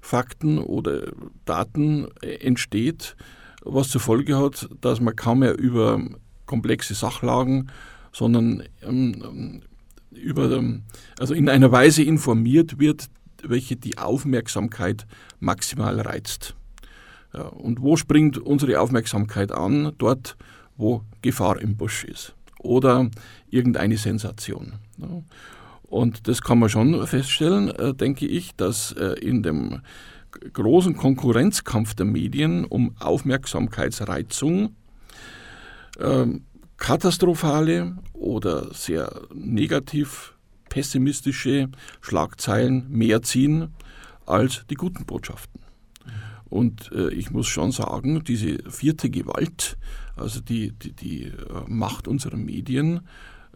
Fakten 0.00 0.58
oder 0.58 1.12
Daten 1.44 2.08
äh, 2.22 2.36
entsteht, 2.36 3.16
was 3.64 3.88
zur 3.88 4.00
Folge 4.00 4.38
hat, 4.38 4.68
dass 4.80 5.00
man 5.00 5.14
kaum 5.14 5.40
mehr 5.40 5.58
über 5.58 6.00
komplexe 6.46 6.94
Sachlagen, 6.94 7.70
sondern 8.12 8.64
ähm, 8.82 9.62
über, 10.14 10.50
ähm, 10.52 10.82
also 11.18 11.34
in 11.34 11.48
einer 11.48 11.72
Weise 11.72 12.02
informiert 12.02 12.78
wird, 12.78 13.06
welche 13.42 13.76
die 13.76 13.98
Aufmerksamkeit 13.98 15.06
maximal 15.40 16.00
reizt. 16.00 16.54
Und 17.32 17.80
wo 17.80 17.96
springt 17.96 18.38
unsere 18.38 18.78
Aufmerksamkeit 18.78 19.52
an? 19.52 19.92
Dort, 19.98 20.36
wo 20.76 21.02
Gefahr 21.22 21.60
im 21.60 21.76
Busch 21.76 22.04
ist 22.04 22.34
oder 22.58 23.10
irgendeine 23.50 23.96
Sensation. 23.96 24.74
Und 25.82 26.28
das 26.28 26.42
kann 26.42 26.58
man 26.58 26.68
schon 26.68 27.06
feststellen, 27.06 27.68
äh, 27.68 27.94
denke 27.94 28.26
ich, 28.26 28.56
dass 28.56 28.92
äh, 28.92 29.14
in 29.20 29.42
dem 29.42 29.82
großen 30.52 30.96
Konkurrenzkampf 30.96 31.94
der 31.94 32.06
Medien 32.06 32.64
um 32.64 32.94
Aufmerksamkeitsreizung 32.98 34.74
äh, 35.98 36.26
katastrophale 36.82 37.96
oder 38.12 38.74
sehr 38.74 39.22
negativ 39.32 40.34
pessimistische 40.68 41.68
Schlagzeilen 42.00 42.90
mehr 42.90 43.22
ziehen 43.22 43.68
als 44.26 44.64
die 44.68 44.74
guten 44.74 45.06
Botschaften. 45.06 45.60
Und 46.46 46.90
äh, 46.90 47.10
ich 47.10 47.30
muss 47.30 47.46
schon 47.46 47.70
sagen, 47.70 48.24
diese 48.24 48.68
vierte 48.68 49.10
Gewalt, 49.10 49.78
also 50.16 50.40
die, 50.40 50.72
die, 50.72 50.92
die 50.92 51.22
äh, 51.26 51.32
Macht 51.68 52.08
unserer 52.08 52.36
Medien, 52.36 53.02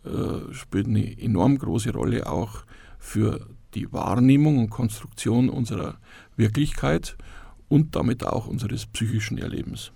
äh, 0.04 0.54
spielt 0.54 0.86
eine 0.86 1.20
enorm 1.20 1.58
große 1.58 1.92
Rolle 1.92 2.28
auch 2.28 2.64
für 3.00 3.44
die 3.74 3.92
Wahrnehmung 3.92 4.60
und 4.60 4.70
Konstruktion 4.70 5.48
unserer 5.50 5.98
Wirklichkeit 6.36 7.16
und 7.68 7.96
damit 7.96 8.24
auch 8.24 8.46
unseres 8.46 8.86
psychischen 8.86 9.36
Erlebens. 9.36 9.90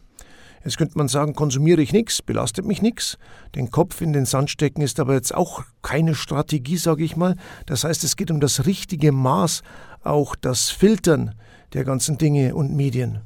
Jetzt 0.65 0.77
könnte 0.77 0.99
man 0.99 1.09
sagen, 1.09 1.35
konsumiere 1.35 1.81
ich 1.81 1.93
nichts, 1.93 2.21
belastet 2.21 2.67
mich 2.67 2.83
nichts. 2.83 3.19
Den 3.55 3.71
Kopf 3.71 4.01
in 4.01 4.13
den 4.13 4.27
Sand 4.27 4.51
stecken 4.51 4.83
ist 4.83 5.01
aber 5.01 5.15
jetzt 5.15 5.35
auch 5.35 5.65
keine 5.83 6.15
Strategie, 6.15 6.77
sage 6.77 7.03
ich 7.03 7.17
mal. 7.17 7.37
Das 7.67 7.85
heißt, 7.85 8.05
es 8.05 8.17
geht 8.17 8.31
um 8.31 8.41
das 8.41 8.67
richtige 8.67 9.13
Maß, 9.13 9.63
auch 10.03 10.37
das 10.37 10.71
Filtern 10.71 11.35
der 11.73 11.85
ganzen 11.85 12.19
Dinge 12.19 12.55
und 12.55 12.77
Medien. 12.77 13.21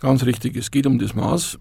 Ganz 0.00 0.24
richtig, 0.24 0.56
es 0.56 0.70
geht 0.70 0.86
um 0.86 0.98
das 0.98 1.14
Maß. 1.14 1.58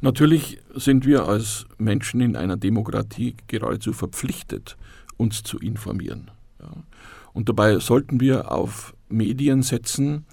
Natürlich 0.00 0.58
sind 0.74 1.06
wir 1.06 1.28
als 1.28 1.66
Menschen 1.78 2.20
in 2.20 2.36
einer 2.36 2.56
Demokratie 2.56 3.36
geradezu 3.46 3.92
verpflichtet, 3.92 4.76
uns 5.16 5.42
zu 5.42 5.58
informieren. 5.58 6.30
Und 7.32 7.48
dabei 7.48 7.78
sollten 7.78 8.20
wir 8.20 8.50
auf 8.50 8.94
Medien 9.08 9.62
setzen, 9.62 10.26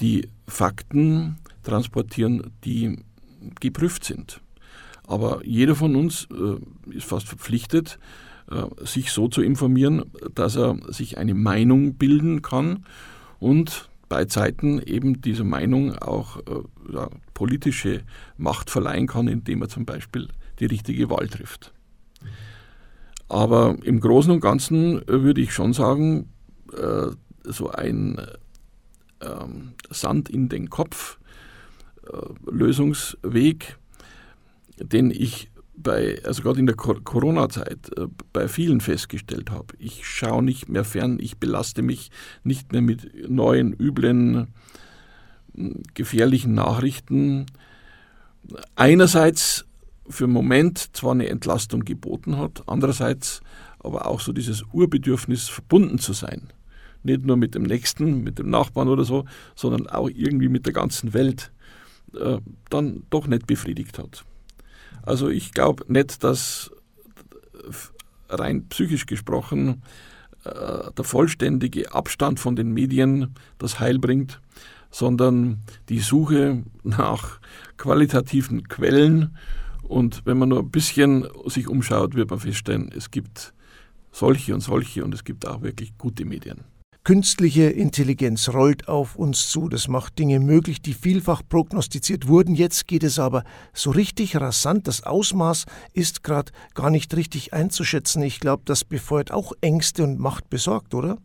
die 0.00 0.28
Fakten 0.46 1.36
transportieren, 1.62 2.52
die 2.64 2.98
geprüft 3.60 4.04
sind. 4.04 4.40
Aber 5.06 5.44
jeder 5.44 5.74
von 5.74 5.96
uns 5.96 6.28
äh, 6.30 6.96
ist 6.96 7.06
fast 7.06 7.26
verpflichtet, 7.26 7.98
äh, 8.50 8.64
sich 8.84 9.10
so 9.10 9.28
zu 9.28 9.42
informieren, 9.42 10.04
dass 10.34 10.56
er 10.56 10.76
sich 10.88 11.18
eine 11.18 11.34
Meinung 11.34 11.94
bilden 11.94 12.42
kann 12.42 12.84
und 13.40 13.88
bei 14.08 14.26
Zeiten 14.26 14.80
eben 14.80 15.22
dieser 15.22 15.44
Meinung 15.44 15.96
auch 15.98 16.36
äh, 16.38 16.92
ja, 16.92 17.08
politische 17.34 18.02
Macht 18.36 18.68
verleihen 18.68 19.06
kann, 19.06 19.26
indem 19.26 19.62
er 19.62 19.68
zum 19.68 19.86
Beispiel 19.86 20.28
die 20.60 20.66
richtige 20.66 21.08
Wahl 21.08 21.28
trifft. 21.28 21.72
Aber 23.28 23.76
im 23.82 24.00
Großen 24.00 24.30
und 24.30 24.40
Ganzen 24.40 25.00
äh, 25.08 25.22
würde 25.22 25.40
ich 25.40 25.54
schon 25.54 25.72
sagen, 25.72 26.28
äh, 26.76 27.06
so 27.44 27.70
ein 27.70 28.20
ähm, 29.22 29.72
Sand 29.90 30.28
in 30.28 30.50
den 30.50 30.68
Kopf 30.68 31.18
Lösungsweg, 32.50 33.78
den 34.78 35.10
ich 35.10 35.50
bei, 35.74 36.20
also 36.24 36.42
gerade 36.42 36.60
in 36.60 36.66
der 36.66 36.76
Corona-Zeit 36.76 37.90
äh, 37.96 38.06
bei 38.32 38.48
vielen 38.48 38.80
festgestellt 38.80 39.50
habe. 39.50 39.74
Ich 39.78 40.06
schaue 40.06 40.42
nicht 40.42 40.68
mehr 40.68 40.84
fern, 40.84 41.18
ich 41.20 41.38
belaste 41.38 41.82
mich 41.82 42.10
nicht 42.44 42.72
mehr 42.72 42.82
mit 42.82 43.28
neuen, 43.28 43.72
üblen, 43.72 44.48
gefährlichen 45.94 46.54
Nachrichten. 46.54 47.46
Einerseits 48.76 49.66
für 50.08 50.24
einen 50.24 50.32
Moment 50.32 50.96
zwar 50.96 51.12
eine 51.12 51.28
Entlastung 51.28 51.84
geboten 51.84 52.38
hat, 52.38 52.62
andererseits 52.66 53.40
aber 53.78 54.06
auch 54.06 54.20
so 54.20 54.32
dieses 54.32 54.64
Urbedürfnis 54.72 55.48
verbunden 55.48 55.98
zu 55.98 56.12
sein. 56.12 56.52
Nicht 57.02 57.24
nur 57.24 57.36
mit 57.36 57.54
dem 57.54 57.64
Nächsten, 57.64 58.22
mit 58.22 58.38
dem 58.38 58.48
Nachbarn 58.50 58.88
oder 58.88 59.04
so, 59.04 59.24
sondern 59.56 59.88
auch 59.88 60.08
irgendwie 60.08 60.48
mit 60.48 60.66
der 60.66 60.72
ganzen 60.72 61.14
Welt, 61.14 61.50
äh, 62.18 62.38
dann 62.70 63.04
doch 63.10 63.26
nicht 63.26 63.46
befriedigt 63.46 63.98
hat. 63.98 64.24
Also 65.02 65.28
ich 65.28 65.52
glaube 65.52 65.84
nicht, 65.92 66.22
dass 66.22 66.70
rein 68.28 68.68
psychisch 68.68 69.06
gesprochen 69.06 69.82
äh, 70.44 70.90
der 70.96 71.04
vollständige 71.04 71.94
Abstand 71.94 72.40
von 72.40 72.56
den 72.56 72.72
Medien 72.72 73.34
das 73.58 73.80
Heil 73.80 73.98
bringt, 73.98 74.40
sondern 74.90 75.60
die 75.88 76.00
Suche 76.00 76.64
nach 76.82 77.40
qualitativen 77.76 78.68
Quellen. 78.68 79.36
Und 79.82 80.22
wenn 80.24 80.38
man 80.38 80.48
nur 80.48 80.60
ein 80.60 80.70
bisschen 80.70 81.26
sich 81.46 81.68
umschaut, 81.68 82.14
wird 82.14 82.30
man 82.30 82.40
feststellen, 82.40 82.90
es 82.96 83.10
gibt 83.10 83.52
solche 84.10 84.54
und 84.54 84.60
solche 84.60 85.04
und 85.04 85.14
es 85.14 85.24
gibt 85.24 85.46
auch 85.46 85.62
wirklich 85.62 85.96
gute 85.98 86.24
Medien. 86.24 86.71
Künstliche 87.04 87.64
Intelligenz 87.64 88.48
rollt 88.50 88.86
auf 88.86 89.16
uns 89.16 89.50
zu, 89.50 89.68
das 89.68 89.88
macht 89.88 90.20
Dinge 90.20 90.38
möglich, 90.38 90.82
die 90.82 90.94
vielfach 90.94 91.42
prognostiziert 91.48 92.28
wurden. 92.28 92.54
Jetzt 92.54 92.86
geht 92.86 93.02
es 93.02 93.18
aber 93.18 93.42
so 93.72 93.90
richtig 93.90 94.36
rasant. 94.36 94.86
Das 94.86 95.02
Ausmaß 95.02 95.66
ist 95.94 96.22
gerade 96.22 96.52
gar 96.74 96.90
nicht 96.90 97.12
richtig 97.16 97.52
einzuschätzen. 97.52 98.22
Ich 98.22 98.38
glaube, 98.38 98.62
das 98.66 98.84
befeuert 98.84 99.32
auch 99.32 99.52
Ängste 99.60 100.04
und 100.04 100.20
macht 100.20 100.48
besorgt, 100.48 100.94
oder? 100.94 101.18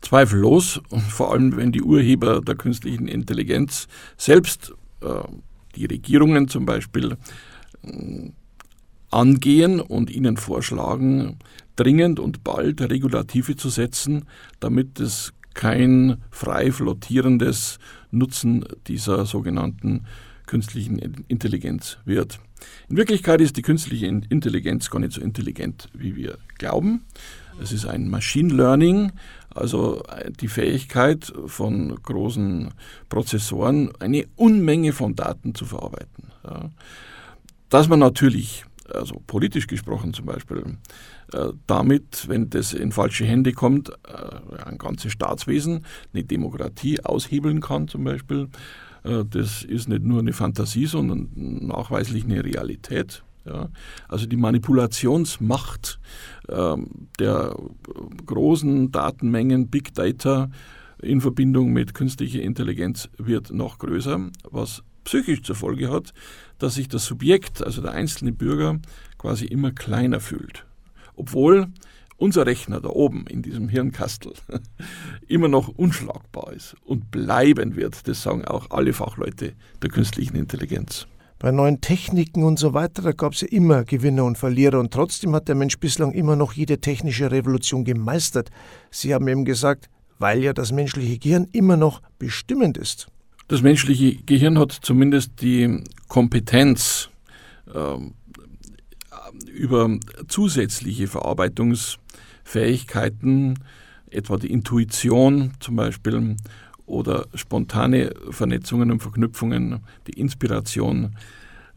Zweifellos, 0.00 0.80
vor 1.10 1.30
allem 1.30 1.54
wenn 1.58 1.72
die 1.72 1.82
Urheber 1.82 2.40
der 2.40 2.54
künstlichen 2.54 3.06
Intelligenz 3.06 3.88
selbst, 4.16 4.72
äh, 5.02 5.24
die 5.74 5.84
Regierungen 5.84 6.48
zum 6.48 6.64
Beispiel, 6.64 7.18
äh, 7.82 8.30
angehen 9.10 9.80
und 9.80 10.10
ihnen 10.10 10.38
vorschlagen, 10.38 11.38
dringend 11.76 12.18
und 12.18 12.42
bald 12.44 12.80
Regulative 12.80 13.56
zu 13.56 13.68
setzen, 13.68 14.24
damit 14.60 14.98
es 15.00 15.32
kein 15.54 16.18
frei 16.30 16.70
flottierendes 16.70 17.78
Nutzen 18.10 18.64
dieser 18.86 19.24
sogenannten 19.26 20.04
künstlichen 20.46 20.98
Intelligenz 21.28 21.98
wird. 22.04 22.38
In 22.88 22.96
Wirklichkeit 22.96 23.40
ist 23.40 23.56
die 23.56 23.62
künstliche 23.62 24.06
Intelligenz 24.06 24.90
gar 24.90 25.00
nicht 25.00 25.12
so 25.12 25.20
intelligent, 25.20 25.88
wie 25.92 26.16
wir 26.16 26.38
glauben. 26.58 27.04
Es 27.60 27.72
ist 27.72 27.86
ein 27.86 28.08
Machine 28.08 28.52
Learning, 28.52 29.12
also 29.50 30.02
äh, 30.04 30.30
die 30.30 30.48
Fähigkeit 30.48 31.32
von 31.46 31.94
großen 32.02 32.72
Prozessoren, 33.08 33.90
eine 33.98 34.26
Unmenge 34.36 34.92
von 34.92 35.14
Daten 35.14 35.54
zu 35.54 35.64
verarbeiten. 35.64 36.30
Dass 37.70 37.88
man 37.88 37.98
natürlich 37.98 38.64
also 38.92 39.20
politisch 39.26 39.66
gesprochen 39.66 40.14
zum 40.14 40.26
Beispiel, 40.26 40.62
damit, 41.66 42.28
wenn 42.28 42.50
das 42.50 42.72
in 42.72 42.92
falsche 42.92 43.24
Hände 43.24 43.52
kommt, 43.52 43.90
äh, 43.90 44.62
ein 44.64 44.78
ganzes 44.78 45.12
Staatswesen, 45.12 45.84
eine 46.12 46.24
Demokratie 46.24 47.00
aushebeln 47.00 47.60
kann 47.60 47.88
zum 47.88 48.04
Beispiel. 48.04 48.48
Äh, 49.02 49.24
das 49.28 49.62
ist 49.62 49.88
nicht 49.88 50.04
nur 50.04 50.20
eine 50.20 50.32
Fantasie, 50.32 50.86
sondern 50.86 51.28
nachweislich 51.34 52.24
eine 52.24 52.44
Realität. 52.44 53.22
Ja. 53.44 53.68
Also 54.08 54.26
die 54.26 54.36
Manipulationsmacht 54.36 56.00
ähm, 56.48 57.08
der 57.18 57.56
großen 58.24 58.90
Datenmengen, 58.90 59.68
Big 59.68 59.94
Data 59.94 60.50
in 61.00 61.20
Verbindung 61.20 61.72
mit 61.72 61.94
künstlicher 61.94 62.42
Intelligenz 62.42 63.08
wird 63.18 63.52
noch 63.52 63.78
größer, 63.78 64.30
was 64.50 64.82
psychisch 65.04 65.42
zur 65.42 65.54
Folge 65.54 65.90
hat, 65.90 66.12
dass 66.58 66.74
sich 66.74 66.88
das 66.88 67.04
Subjekt, 67.04 67.62
also 67.62 67.82
der 67.82 67.92
einzelne 67.92 68.32
Bürger, 68.32 68.80
quasi 69.18 69.44
immer 69.44 69.70
kleiner 69.70 70.20
fühlt. 70.20 70.65
Obwohl 71.16 71.68
unser 72.16 72.46
Rechner 72.46 72.80
da 72.80 72.88
oben 72.88 73.26
in 73.26 73.42
diesem 73.42 73.68
Hirnkastel 73.68 74.32
immer 75.28 75.48
noch 75.48 75.68
unschlagbar 75.68 76.52
ist 76.52 76.76
und 76.84 77.10
bleiben 77.10 77.76
wird. 77.76 78.08
Das 78.08 78.22
sagen 78.22 78.44
auch 78.44 78.70
alle 78.70 78.92
Fachleute 78.92 79.54
der 79.82 79.90
künstlichen 79.90 80.36
Intelligenz. 80.36 81.06
Bei 81.38 81.50
neuen 81.50 81.82
Techniken 81.82 82.44
und 82.44 82.58
so 82.58 82.72
weiter, 82.72 83.02
da 83.02 83.12
gab 83.12 83.34
es 83.34 83.42
ja 83.42 83.48
immer 83.48 83.84
Gewinner 83.84 84.24
und 84.24 84.38
Verlierer 84.38 84.80
und 84.80 84.92
trotzdem 84.92 85.34
hat 85.34 85.48
der 85.48 85.54
Mensch 85.54 85.78
bislang 85.78 86.12
immer 86.12 86.34
noch 86.34 86.54
jede 86.54 86.78
technische 86.78 87.30
Revolution 87.30 87.84
gemeistert. 87.84 88.50
Sie 88.90 89.12
haben 89.12 89.28
eben 89.28 89.44
gesagt, 89.44 89.90
weil 90.18 90.42
ja 90.42 90.54
das 90.54 90.72
menschliche 90.72 91.18
Gehirn 91.18 91.46
immer 91.52 91.76
noch 91.76 92.00
bestimmend 92.18 92.78
ist. 92.78 93.08
Das 93.48 93.60
menschliche 93.60 94.16
Gehirn 94.24 94.58
hat 94.58 94.72
zumindest 94.72 95.42
die 95.42 95.84
Kompetenz, 96.08 97.10
äh, 97.72 97.98
über 99.52 99.98
zusätzliche 100.28 101.06
Verarbeitungsfähigkeiten, 101.06 103.58
etwa 104.10 104.36
die 104.36 104.52
Intuition 104.52 105.52
zum 105.60 105.76
Beispiel 105.76 106.36
oder 106.86 107.26
spontane 107.34 108.14
Vernetzungen 108.30 108.90
und 108.90 109.02
Verknüpfungen, 109.02 109.80
die 110.06 110.18
Inspiration, 110.20 111.16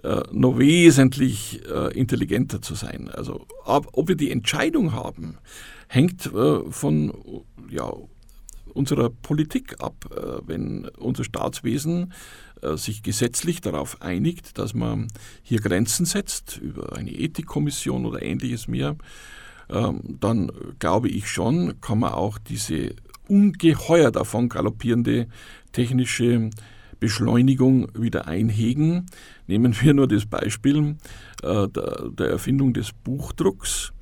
äh, 0.04 0.22
noch 0.32 0.58
wesentlich 0.58 1.62
äh, 1.68 1.92
intelligenter 1.98 2.62
zu 2.62 2.76
sein. 2.76 3.10
Also 3.10 3.46
ob, 3.66 3.90
ob, 3.92 4.08
wir 4.08 4.16
die 4.16 4.32
Entscheidung 4.32 4.94
haben, 4.94 5.38
hängt 5.88 6.28
äh, 6.28 6.60
von 6.70 7.12
ja, 7.70 7.92
unserer 8.74 9.10
Politik 9.10 9.76
ab. 9.80 10.06
Äh, 10.16 10.48
wenn 10.48 10.88
unser 10.98 11.24
Staatswesen 11.24 12.14
äh, 12.62 12.78
sich 12.78 13.04
gesetzlich 13.04 13.62
darauf 13.62 14.02
einigt, 14.02 14.58
dass 14.58 14.74
man 14.74 15.08
hier 15.44 15.60
Grenzen 15.60 16.06
setzt 16.06 16.58
über 16.58 16.96
eine 16.96 17.12
Ethikkommission 17.12 18.06
oder 18.06 18.22
ähnliches 18.22 18.68
mehr, 18.68 18.96
ähm, 19.70 20.02
dann 20.20 20.52
glaube 20.80 21.10
ich 21.10 21.30
schon, 21.30 21.80
kann 21.82 22.00
man 22.00 22.14
auch 22.14 22.38
diese 22.38 22.96
ungeheuer 23.28 24.12
davon 24.12 24.50
galoppierende 24.50 25.28
technische 25.72 26.50
Beschleunigung 27.00 27.88
wieder 27.94 28.28
einhegen. 28.28 29.06
Nehmen 29.48 29.76
wir 29.80 29.94
nur 29.94 30.08
das 30.08 30.26
Beispiel 30.26 30.98
äh, 31.44 31.68
der, 31.68 32.30
Erfindung 32.30 32.74
des 32.74 32.92
Buchdrucks. 32.92 33.94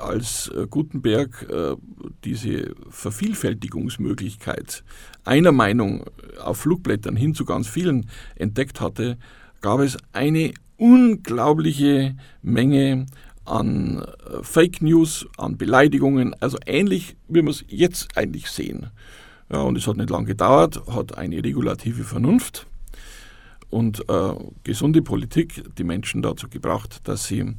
Als 0.00 0.48
äh, 0.48 0.66
Gutenberg 0.68 1.46
äh, 1.50 1.76
diese 2.24 2.74
Vervielfältigungsmöglichkeit 2.88 4.82
einer 5.24 5.52
Meinung 5.52 6.04
auf 6.42 6.58
Flugblättern 6.58 7.16
hin 7.16 7.34
zu 7.34 7.44
ganz 7.44 7.68
vielen 7.68 8.08
entdeckt 8.34 8.80
hatte, 8.80 9.18
gab 9.60 9.80
es 9.80 9.98
eine 10.12 10.54
unglaubliche 10.78 12.16
Menge 12.42 13.06
an 13.44 14.02
äh, 14.02 14.42
Fake 14.42 14.80
News, 14.82 15.26
an 15.36 15.56
Beleidigungen, 15.56 16.34
also 16.40 16.58
ähnlich 16.66 17.16
wie 17.28 17.42
wir 17.42 17.50
es 17.50 17.64
jetzt 17.68 18.16
eigentlich 18.16 18.48
sehen. 18.48 18.90
Ja, 19.52 19.60
und 19.60 19.76
es 19.76 19.86
hat 19.86 19.96
nicht 19.96 20.10
lange 20.10 20.26
gedauert, 20.26 20.80
hat 20.88 21.18
eine 21.18 21.44
regulative 21.44 22.04
Vernunft 22.04 22.66
und 23.70 24.08
äh, 24.08 24.34
gesunde 24.62 25.02
Politik 25.02 25.62
die 25.76 25.84
Menschen 25.84 26.22
dazu 26.22 26.48
gebracht, 26.48 27.00
dass 27.04 27.24
sie 27.24 27.40
äh, 27.40 27.54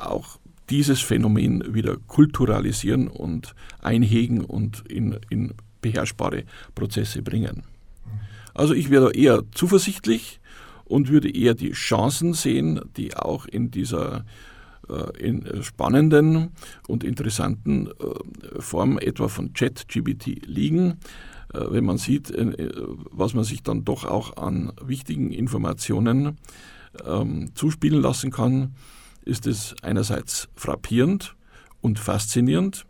auch 0.00 0.38
dieses 0.70 1.00
Phänomen 1.00 1.74
wieder 1.74 1.96
kulturalisieren 2.06 3.08
und 3.08 3.54
einhegen 3.82 4.40
und 4.40 4.84
in, 4.88 5.18
in 5.30 5.54
beherrschbare 5.80 6.44
Prozesse 6.74 7.22
bringen. 7.22 7.64
Also 8.54 8.72
ich 8.72 8.90
wäre 8.90 9.12
eher 9.14 9.42
zuversichtlich 9.52 10.40
und 10.84 11.08
würde 11.08 11.34
eher 11.34 11.54
die 11.54 11.72
Chancen 11.72 12.34
sehen, 12.34 12.80
die 12.96 13.16
auch 13.16 13.46
in 13.46 13.70
dieser 13.70 14.24
äh, 14.88 15.18
in 15.18 15.62
spannenden 15.62 16.50
und 16.86 17.04
interessanten 17.04 17.88
äh, 17.88 18.60
Form 18.60 18.98
etwa 18.98 19.28
von 19.28 19.52
ChatGBT 19.52 20.46
liegen, 20.46 20.98
äh, 21.52 21.60
wenn 21.70 21.84
man 21.84 21.98
sieht, 21.98 22.32
was 23.10 23.34
man 23.34 23.44
sich 23.44 23.62
dann 23.62 23.84
doch 23.84 24.04
auch 24.04 24.36
an 24.36 24.72
wichtigen 24.82 25.30
Informationen 25.30 26.36
ähm, 27.06 27.50
zuspielen 27.54 28.02
lassen 28.02 28.30
kann 28.30 28.74
ist 29.24 29.46
es 29.46 29.74
einerseits 29.82 30.48
frappierend 30.54 31.34
und 31.80 31.98
faszinierend. 31.98 32.86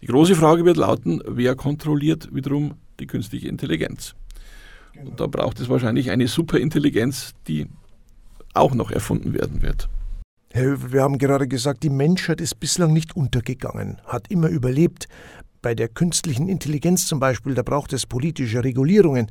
Die 0.00 0.06
große 0.06 0.34
Frage 0.34 0.64
wird 0.64 0.76
lauten, 0.76 1.22
wer 1.26 1.54
kontrolliert 1.54 2.34
wiederum 2.34 2.74
die 2.98 3.06
künstliche 3.06 3.48
Intelligenz? 3.48 4.14
Genau. 4.92 5.10
Und 5.10 5.20
da 5.20 5.26
braucht 5.26 5.60
es 5.60 5.68
wahrscheinlich 5.68 6.10
eine 6.10 6.28
Superintelligenz, 6.28 7.34
die 7.48 7.66
auch 8.54 8.74
noch 8.74 8.90
erfunden 8.90 9.32
werden 9.32 9.62
wird. 9.62 9.88
Herr 10.50 10.64
Höfer, 10.64 10.92
wir 10.92 11.02
haben 11.02 11.18
gerade 11.18 11.48
gesagt, 11.48 11.82
die 11.82 11.90
Menschheit 11.90 12.40
ist 12.40 12.60
bislang 12.60 12.92
nicht 12.92 13.16
untergegangen, 13.16 13.98
hat 14.04 14.30
immer 14.30 14.48
überlebt. 14.48 15.08
Bei 15.62 15.74
der 15.74 15.88
künstlichen 15.88 16.48
Intelligenz 16.48 17.06
zum 17.06 17.20
Beispiel, 17.20 17.54
da 17.54 17.62
braucht 17.62 17.92
es 17.92 18.04
politische 18.04 18.62
Regulierungen. 18.62 19.28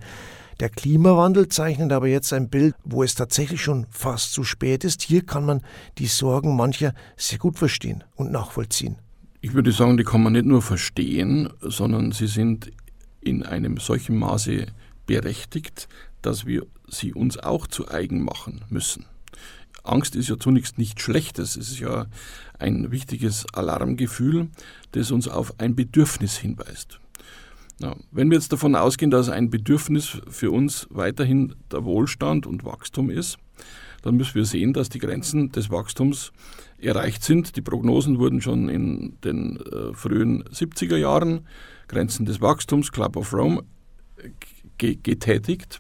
Der 0.61 0.69
Klimawandel 0.69 1.47
zeichnet 1.47 1.91
aber 1.91 2.07
jetzt 2.07 2.31
ein 2.33 2.47
Bild, 2.47 2.75
wo 2.83 3.01
es 3.01 3.15
tatsächlich 3.15 3.63
schon 3.63 3.87
fast 3.89 4.31
zu 4.31 4.43
spät 4.43 4.83
ist. 4.83 5.01
Hier 5.01 5.25
kann 5.25 5.43
man 5.43 5.61
die 5.97 6.05
Sorgen 6.05 6.55
mancher 6.55 6.93
sehr 7.17 7.39
gut 7.39 7.57
verstehen 7.57 8.03
und 8.15 8.31
nachvollziehen. 8.31 8.97
Ich 9.41 9.55
würde 9.55 9.71
sagen, 9.71 9.97
die 9.97 10.03
kann 10.03 10.21
man 10.21 10.33
nicht 10.33 10.45
nur 10.45 10.61
verstehen, 10.61 11.49
sondern 11.61 12.11
sie 12.11 12.27
sind 12.27 12.71
in 13.21 13.41
einem 13.41 13.77
solchen 13.77 14.19
Maße 14.19 14.67
berechtigt, 15.07 15.87
dass 16.21 16.45
wir 16.45 16.67
sie 16.87 17.11
uns 17.11 17.39
auch 17.39 17.65
zu 17.65 17.89
eigen 17.89 18.23
machen 18.23 18.61
müssen. 18.69 19.07
Angst 19.83 20.15
ist 20.15 20.29
ja 20.29 20.37
zunächst 20.37 20.77
nichts 20.77 21.01
Schlechtes, 21.01 21.55
es 21.55 21.71
ist 21.71 21.79
ja 21.79 22.05
ein 22.59 22.91
wichtiges 22.91 23.51
Alarmgefühl, 23.51 24.49
das 24.91 25.09
uns 25.09 25.27
auf 25.27 25.59
ein 25.59 25.75
Bedürfnis 25.75 26.37
hinweist. 26.37 26.99
Ja, 27.81 27.95
wenn 28.11 28.29
wir 28.29 28.37
jetzt 28.37 28.51
davon 28.53 28.75
ausgehen, 28.75 29.11
dass 29.11 29.29
ein 29.29 29.49
Bedürfnis 29.49 30.21
für 30.29 30.51
uns 30.51 30.87
weiterhin 30.91 31.55
der 31.71 31.83
Wohlstand 31.83 32.45
und 32.45 32.63
Wachstum 32.63 33.09
ist, 33.09 33.37
dann 34.03 34.15
müssen 34.15 34.35
wir 34.35 34.45
sehen, 34.45 34.73
dass 34.73 34.89
die 34.89 34.99
Grenzen 34.99 35.51
des 35.51 35.69
Wachstums 35.69 36.31
erreicht 36.79 37.23
sind. 37.23 37.55
Die 37.55 37.61
Prognosen 37.61 38.19
wurden 38.19 38.41
schon 38.41 38.69
in 38.69 39.17
den 39.23 39.57
äh, 39.57 39.93
frühen 39.93 40.43
70er 40.43 40.97
Jahren, 40.97 41.47
Grenzen 41.87 42.25
des 42.25 42.41
Wachstums, 42.41 42.91
Club 42.91 43.15
of 43.15 43.33
Rome, 43.33 43.63
getätigt. 44.77 45.79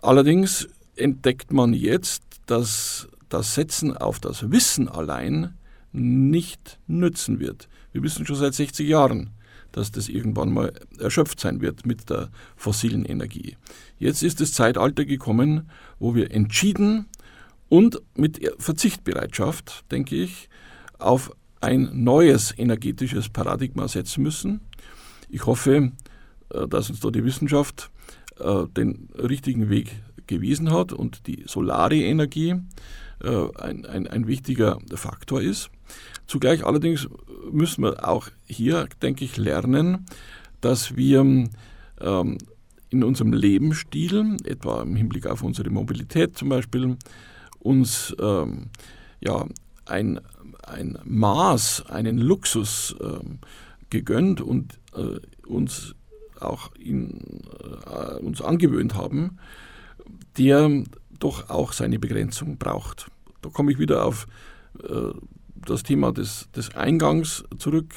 Allerdings 0.00 0.68
entdeckt 0.96 1.52
man 1.52 1.74
jetzt, 1.74 2.22
dass 2.46 3.08
das 3.28 3.54
Setzen 3.54 3.96
auf 3.96 4.20
das 4.20 4.50
Wissen 4.50 4.88
allein 4.88 5.54
nicht 5.92 6.78
nützen 6.86 7.38
wird. 7.38 7.68
Wir 7.92 8.02
wissen 8.02 8.26
schon 8.26 8.36
seit 8.36 8.54
60 8.54 8.88
Jahren, 8.88 9.30
dass 9.72 9.90
das 9.90 10.08
irgendwann 10.08 10.52
mal 10.52 10.72
erschöpft 10.98 11.40
sein 11.40 11.60
wird 11.60 11.86
mit 11.86 12.08
der 12.10 12.30
fossilen 12.56 13.04
Energie. 13.04 13.56
Jetzt 13.98 14.22
ist 14.22 14.40
das 14.40 14.52
Zeitalter 14.52 15.04
gekommen, 15.04 15.70
wo 15.98 16.14
wir 16.14 16.30
entschieden 16.30 17.06
und 17.68 18.00
mit 18.14 18.40
Verzichtbereitschaft, 18.58 19.84
denke 19.90 20.16
ich, 20.16 20.48
auf 20.98 21.34
ein 21.60 21.90
neues 22.04 22.56
energetisches 22.56 23.28
Paradigma 23.28 23.88
setzen 23.88 24.22
müssen. 24.22 24.60
Ich 25.28 25.46
hoffe, 25.46 25.92
äh, 26.50 26.68
dass 26.68 26.90
uns 26.90 27.00
da 27.00 27.10
die 27.10 27.24
Wissenschaft 27.24 27.90
äh, 28.38 28.66
den 28.76 29.08
richtigen 29.16 29.70
Weg 29.70 30.02
gewiesen 30.26 30.70
hat 30.70 30.92
und 30.92 31.26
die 31.26 31.44
solare 31.46 31.96
Energie 31.96 32.56
ein, 33.22 33.86
ein, 33.86 34.06
ein 34.06 34.26
wichtiger 34.26 34.78
Faktor 34.94 35.40
ist. 35.40 35.70
Zugleich 36.26 36.64
allerdings 36.64 37.08
müssen 37.50 37.84
wir 37.84 38.08
auch 38.08 38.28
hier, 38.46 38.88
denke 39.02 39.24
ich, 39.24 39.36
lernen, 39.36 40.06
dass 40.60 40.96
wir 40.96 41.20
ähm, 42.00 42.38
in 42.90 43.04
unserem 43.04 43.32
Lebensstil, 43.32 44.36
etwa 44.44 44.82
im 44.82 44.96
Hinblick 44.96 45.26
auf 45.26 45.42
unsere 45.42 45.70
Mobilität 45.70 46.36
zum 46.36 46.48
Beispiel, 46.50 46.96
uns 47.58 48.14
ähm, 48.20 48.70
ja, 49.20 49.46
ein, 49.86 50.20
ein 50.64 50.98
Maß, 51.04 51.86
einen 51.88 52.18
Luxus 52.18 52.94
ähm, 53.00 53.38
gegönnt 53.90 54.40
und 54.40 54.78
äh, 54.94 55.18
uns 55.46 55.94
auch 56.40 56.74
in, 56.76 57.42
äh, 57.86 58.16
uns 58.20 58.42
angewöhnt 58.42 58.94
haben, 58.94 59.38
der 60.38 60.84
doch 61.22 61.50
auch 61.50 61.72
seine 61.72 61.98
Begrenzung 61.98 62.58
braucht. 62.58 63.06
Da 63.42 63.50
komme 63.50 63.72
ich 63.72 63.78
wieder 63.78 64.04
auf 64.04 64.26
äh, 64.82 65.12
das 65.54 65.82
Thema 65.82 66.12
des, 66.12 66.48
des 66.54 66.74
Eingangs 66.74 67.44
zurück. 67.58 67.92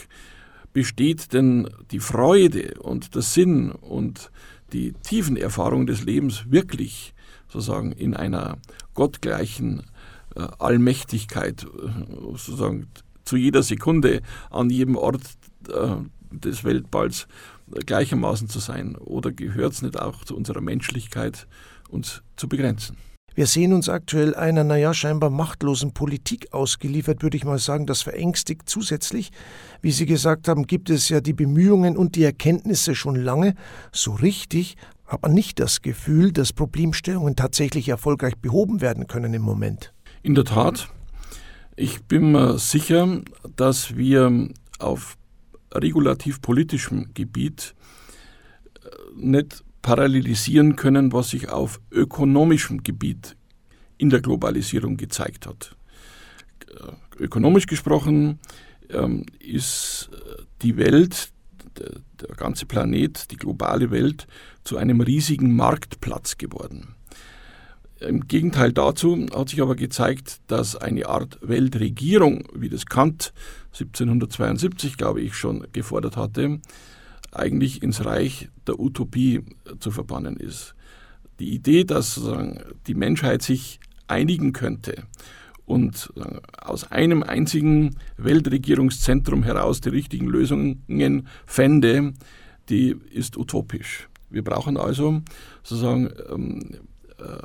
Besteht 0.73 1.33
denn 1.33 1.69
die 1.91 1.99
Freude 1.99 2.75
und 2.79 3.15
der 3.15 3.21
Sinn 3.21 3.71
und 3.71 4.31
die 4.73 4.93
tiefen 4.93 5.37
Erfahrungen 5.37 5.87
des 5.87 6.03
Lebens 6.03 6.51
wirklich 6.51 7.13
sozusagen 7.47 7.91
in 7.93 8.13
einer 8.13 8.57
gottgleichen 8.93 9.83
äh, 10.35 10.47
Allmächtigkeit, 10.59 11.63
äh, 11.63 11.67
sozusagen 12.21 12.87
zu 13.23 13.37
jeder 13.37 13.63
Sekunde 13.63 14.21
an 14.51 14.69
jedem 14.69 14.95
Ort 14.95 15.21
des 16.29 16.63
Weltballs 16.63 17.27
gleichermaßen 17.85 18.49
zu 18.49 18.59
sein? 18.59 18.95
Oder 18.95 19.31
gehört 19.31 19.73
es 19.73 19.81
nicht 19.81 19.99
auch 19.99 20.23
zu 20.25 20.35
unserer 20.35 20.61
Menschlichkeit, 20.61 21.47
uns 21.89 22.21
zu 22.35 22.47
begrenzen? 22.47 22.97
Wir 23.35 23.47
sehen 23.47 23.73
uns 23.73 23.89
aktuell 23.89 24.33
einer, 24.33 24.63
naja, 24.63 24.93
scheinbar 24.93 25.29
machtlosen 25.29 25.93
Politik 25.93 26.53
ausgeliefert, 26.53 27.21
würde 27.21 27.35
ich 27.35 27.43
mal 27.43 27.59
sagen. 27.59 27.85
Das 27.85 28.01
verängstigt 28.01 28.69
zusätzlich. 28.69 29.31
Wie 29.81 29.91
Sie 29.91 30.05
gesagt 30.05 30.47
haben, 30.47 30.65
gibt 30.65 30.89
es 30.89 31.09
ja 31.09 31.19
die 31.19 31.33
Bemühungen 31.33 31.97
und 31.97 32.15
die 32.15 32.23
Erkenntnisse 32.23 32.95
schon 32.95 33.17
lange. 33.17 33.55
So 33.91 34.13
richtig 34.13 34.77
aber 35.05 35.29
nicht 35.29 35.59
das 35.59 35.81
Gefühl, 35.81 36.31
dass 36.31 36.53
Problemstellungen 36.53 37.35
tatsächlich 37.35 37.89
erfolgreich 37.89 38.37
behoben 38.37 38.81
werden 38.81 39.07
können 39.07 39.33
im 39.33 39.41
Moment. 39.41 39.93
In 40.23 40.35
der 40.35 40.45
Tat. 40.45 40.89
Ich 41.75 42.03
bin 42.03 42.31
mir 42.31 42.57
sicher, 42.57 43.21
dass 43.55 43.95
wir 43.97 44.49
auf 44.79 45.17
regulativ-politischem 45.73 47.13
Gebiet 47.13 47.75
äh, 48.81 48.87
nicht 49.15 49.64
parallelisieren 49.85 50.75
können, 50.75 51.13
was 51.13 51.29
sich 51.29 51.49
auf 51.49 51.79
ökonomischem 51.91 52.81
Gebiet 52.81 53.37
in 53.99 54.09
der 54.09 54.19
Globalisierung 54.19 54.97
gezeigt 54.97 55.45
hat. 55.45 55.75
Äh, 56.71 57.23
ökonomisch 57.23 57.67
gesprochen 57.67 58.39
ähm, 58.89 59.27
ist 59.37 60.09
äh, 60.11 60.41
die 60.63 60.77
Welt, 60.77 61.29
der, 61.77 61.91
der 62.19 62.35
ganze 62.35 62.65
Planet, 62.65 63.29
die 63.29 63.37
globale 63.37 63.91
Welt 63.91 64.25
zu 64.63 64.77
einem 64.77 65.01
riesigen 65.01 65.55
Marktplatz 65.55 66.39
geworden. 66.39 66.95
Im 67.99 68.27
Gegenteil 68.27 68.73
dazu 68.73 69.27
hat 69.35 69.49
sich 69.49 69.61
aber 69.61 69.75
gezeigt, 69.75 70.41
dass 70.47 70.75
eine 70.75 71.05
Art 71.05 71.37
Weltregierung, 71.43 72.47
wie 72.55 72.69
das 72.69 72.87
Kant 72.87 73.33
1772, 73.73 74.97
glaube 74.97 75.21
ich, 75.21 75.35
schon 75.35 75.67
gefordert 75.73 76.17
hatte, 76.17 76.59
eigentlich 77.35 77.83
ins 77.83 78.05
Reich 78.05 78.49
der 78.67 78.79
Utopie 78.79 79.41
zu 79.79 79.91
verbannen 79.91 80.37
ist. 80.37 80.75
Die 81.39 81.53
Idee, 81.53 81.83
dass 81.83 82.21
die 82.87 82.95
Menschheit 82.95 83.41
sich 83.41 83.79
einigen 84.07 84.53
könnte 84.53 85.03
und 85.65 86.13
aus 86.61 86.91
einem 86.91 87.23
einzigen 87.23 87.95
Weltregierungszentrum 88.17 89.43
heraus 89.43 89.81
die 89.81 89.89
richtigen 89.89 90.27
Lösungen 90.27 91.27
fände, 91.45 92.13
die 92.69 92.95
ist 93.11 93.37
utopisch. 93.37 94.07
Wir 94.29 94.43
brauchen 94.43 94.77
also 94.77 95.21
sozusagen 95.63 96.09
ähm, 96.29 96.61
äh, 97.17 97.37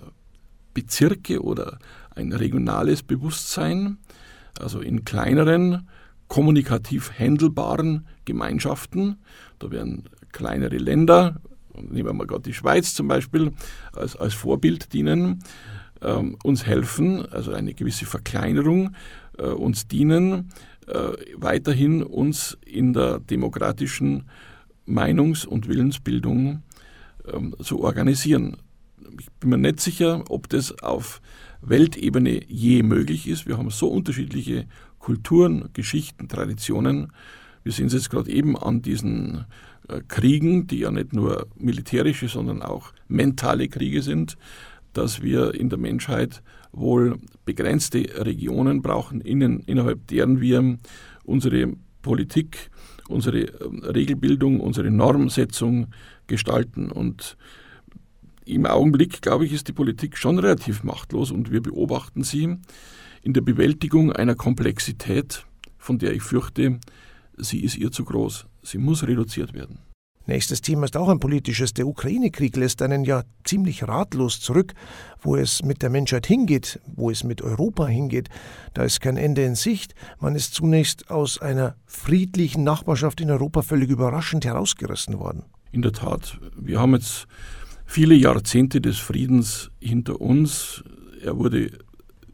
Bezirke 0.75 1.43
oder 1.43 1.79
ein 2.15 2.33
regionales 2.33 3.03
Bewusstsein, 3.03 3.99
also 4.59 4.81
in 4.81 5.05
kleineren, 5.05 5.89
kommunikativ 6.29 7.13
händelbaren 7.13 8.07
Gemeinschaften. 8.25 9.17
Da 9.61 9.71
werden 9.71 10.09
kleinere 10.33 10.77
Länder, 10.77 11.41
nehmen 11.75 12.07
wir 12.07 12.13
mal 12.13 12.27
gerade 12.27 12.43
die 12.43 12.55
Schweiz 12.55 12.95
zum 12.95 13.07
Beispiel, 13.07 13.53
als, 13.93 14.17
als 14.17 14.35
Vorbild 14.35 14.93
dienen, 14.93 15.45
ähm, 16.03 16.37
uns 16.43 16.67
helfen, 16.67 17.25
also 17.31 17.53
eine 17.53 17.75
gewisse 17.75 18.07
Verkleinerung 18.07 18.97
äh, 19.39 19.45
uns 19.45 19.87
dienen, 19.87 20.51
äh, 20.89 21.13
weiterhin 21.37 22.03
uns 22.03 22.59
in 22.67 22.93
der 22.93 23.21
demokratischen 23.21 24.29
Meinungs- 24.87 25.47
und 25.47 25.69
Willensbildung 25.69 26.63
ähm, 27.33 27.55
zu 27.63 27.81
organisieren 27.81 28.57
ich 29.19 29.31
bin 29.33 29.51
mir 29.51 29.59
nicht 29.59 29.81
sicher, 29.81 30.25
ob 30.29 30.49
das 30.49 30.83
auf 30.83 31.21
Weltebene 31.63 32.43
je 32.47 32.83
möglich 32.83 33.29
ist. 33.29 33.47
Wir 33.47 33.59
haben 33.59 33.71
so 33.71 33.89
unterschiedliche 33.89 34.67
Kulturen, 34.99 35.71
Geschichten, 35.73 36.29
Traditionen. 36.29 37.13
Wir 37.63 37.73
sehen 37.73 37.87
es 37.87 37.93
jetzt 37.93 38.11
gerade 38.11 38.31
eben 38.31 38.57
an 38.57 38.83
diesen 38.83 39.45
äh, 39.89 40.01
Kriegen, 40.09 40.67
die 40.67 40.81
ja 40.81 40.91
nicht 40.91 41.13
nur 41.13 41.47
militärische, 41.57 42.29
sondern 42.29 42.63
auch 42.63 42.93
mentale 43.09 43.69
Kriege 43.69 44.03
sind, 44.03 44.37
dass 44.93 45.23
wir 45.23 45.55
in 45.55 45.69
der 45.69 45.79
Menschheit 45.79 46.43
wohl 46.73 47.19
begrenzte 47.45 47.99
Regionen 48.25 48.83
brauchen, 48.83 49.21
innen, 49.21 49.61
innerhalb 49.61 50.07
deren 50.09 50.41
wir 50.41 50.79
unsere 51.25 51.75
Politik, 52.03 52.71
unsere 53.09 53.41
ähm, 53.41 53.85
Regelbildung, 53.85 54.61
unsere 54.61 54.91
Normsetzung 54.91 55.89
gestalten. 56.27 56.91
Und 56.91 57.37
im 58.45 58.67
Augenblick, 58.67 59.21
glaube 59.23 59.45
ich, 59.45 59.53
ist 59.53 59.69
die 59.69 59.73
Politik 59.73 60.17
schon 60.17 60.39
relativ 60.39 60.83
machtlos 60.83 61.31
und 61.31 61.51
wir 61.51 61.63
beobachten 61.63 62.23
sie 62.23 62.57
in 63.23 63.33
der 63.33 63.43
Bewältigung 63.43 64.13
einer 64.13 64.35
Komplexität, 64.35 65.45
von 65.79 65.99
der 65.99 66.13
ich 66.13 66.23
fürchte, 66.23 66.79
sie 67.43 67.61
ist 67.61 67.77
ihr 67.77 67.91
zu 67.91 68.05
groß. 68.05 68.47
Sie 68.63 68.79
muss 68.79 69.07
reduziert 69.07 69.55
werden. 69.55 69.79
Nächstes 70.27 70.61
Thema 70.61 70.85
ist 70.85 70.97
auch 70.97 71.09
ein 71.09 71.19
politisches. 71.19 71.75
Der 71.75 71.87
Ukraine-Krieg 71.87 72.55
lässt 72.57 72.83
einen 72.83 73.05
ja 73.05 73.25
ziemlich 73.43 73.89
ratlos 73.89 74.39
zurück, 74.39 74.75
wo 75.23 75.35
es 75.35 75.65
mit 75.65 75.83
der 75.83 75.91
Menschheit 75.91 76.27
hingeht, 76.27 76.79
wo 76.87 77.11
es 77.11 77.25
mit 77.25 77.43
Europa 77.43 77.87
hingeht. 77.87 78.29
Da 78.75 78.85
ist 78.85 79.01
kein 79.01 79.17
Ende 79.17 79.43
in 79.43 79.57
Sicht. 79.57 79.95
Man 80.21 80.37
ist 80.37 80.55
zunächst 80.55 81.11
aus 81.11 81.39
einer 81.39 81.75
friedlichen 81.87 82.63
Nachbarschaft 82.63 83.21
in 83.21 83.31
Europa 83.31 83.63
völlig 83.63 83.91
überraschend 83.91 84.45
herausgerissen 84.45 85.19
worden. 85.19 85.47
In 85.73 85.83
der 85.83 85.93
Tat. 85.93 86.39
Wir 86.57 86.79
haben 86.79 86.93
jetzt 86.95 87.27
viele 87.87 88.15
Jahrzehnte 88.15 88.81
des 88.81 88.99
Friedens 88.99 89.71
hinter 89.81 90.21
uns. 90.21 90.85
Er 91.25 91.39
wurde 91.39 91.73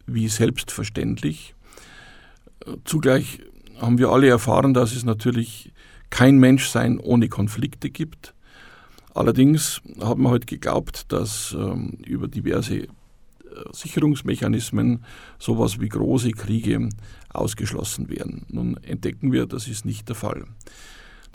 wie 0.06 0.28
selbstverständlich. 0.28 1.54
Zugleich 2.84 3.40
haben 3.80 3.98
wir 3.98 4.10
alle 4.10 4.28
erfahren, 4.28 4.74
dass 4.74 4.94
es 4.94 5.04
natürlich 5.04 5.72
kein 6.10 6.38
Menschsein 6.38 6.98
ohne 6.98 7.28
Konflikte 7.28 7.90
gibt. 7.90 8.34
Allerdings 9.14 9.80
haben 10.00 10.22
wir 10.22 10.30
heute 10.30 10.46
geglaubt, 10.46 11.10
dass 11.12 11.56
ähm, 11.58 11.98
über 12.06 12.28
diverse 12.28 12.76
äh, 12.76 12.88
Sicherungsmechanismen 13.72 15.04
sowas 15.38 15.80
wie 15.80 15.88
große 15.88 16.32
Kriege 16.32 16.88
ausgeschlossen 17.32 18.08
werden. 18.08 18.44
Nun 18.48 18.76
entdecken 18.82 19.32
wir, 19.32 19.46
das 19.46 19.68
ist 19.68 19.84
nicht 19.84 20.08
der 20.08 20.16
Fall. 20.16 20.44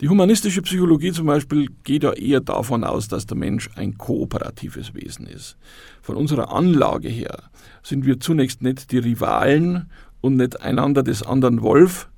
Die 0.00 0.08
humanistische 0.08 0.62
Psychologie 0.62 1.12
zum 1.12 1.26
Beispiel 1.26 1.68
geht 1.84 2.02
ja 2.02 2.12
eher 2.12 2.40
davon 2.40 2.82
aus, 2.82 3.08
dass 3.08 3.26
der 3.26 3.36
Mensch 3.36 3.70
ein 3.76 3.98
kooperatives 3.98 4.94
Wesen 4.94 5.26
ist. 5.26 5.56
Von 6.00 6.16
unserer 6.16 6.52
Anlage 6.52 7.08
her 7.08 7.44
sind 7.82 8.04
wir 8.04 8.18
zunächst 8.18 8.62
nicht 8.62 8.90
die 8.90 8.98
Rivalen 8.98 9.90
und 10.20 10.36
nicht 10.36 10.60
einander 10.60 11.02
des 11.02 11.22
anderen 11.22 11.62
Wolf, 11.62 12.08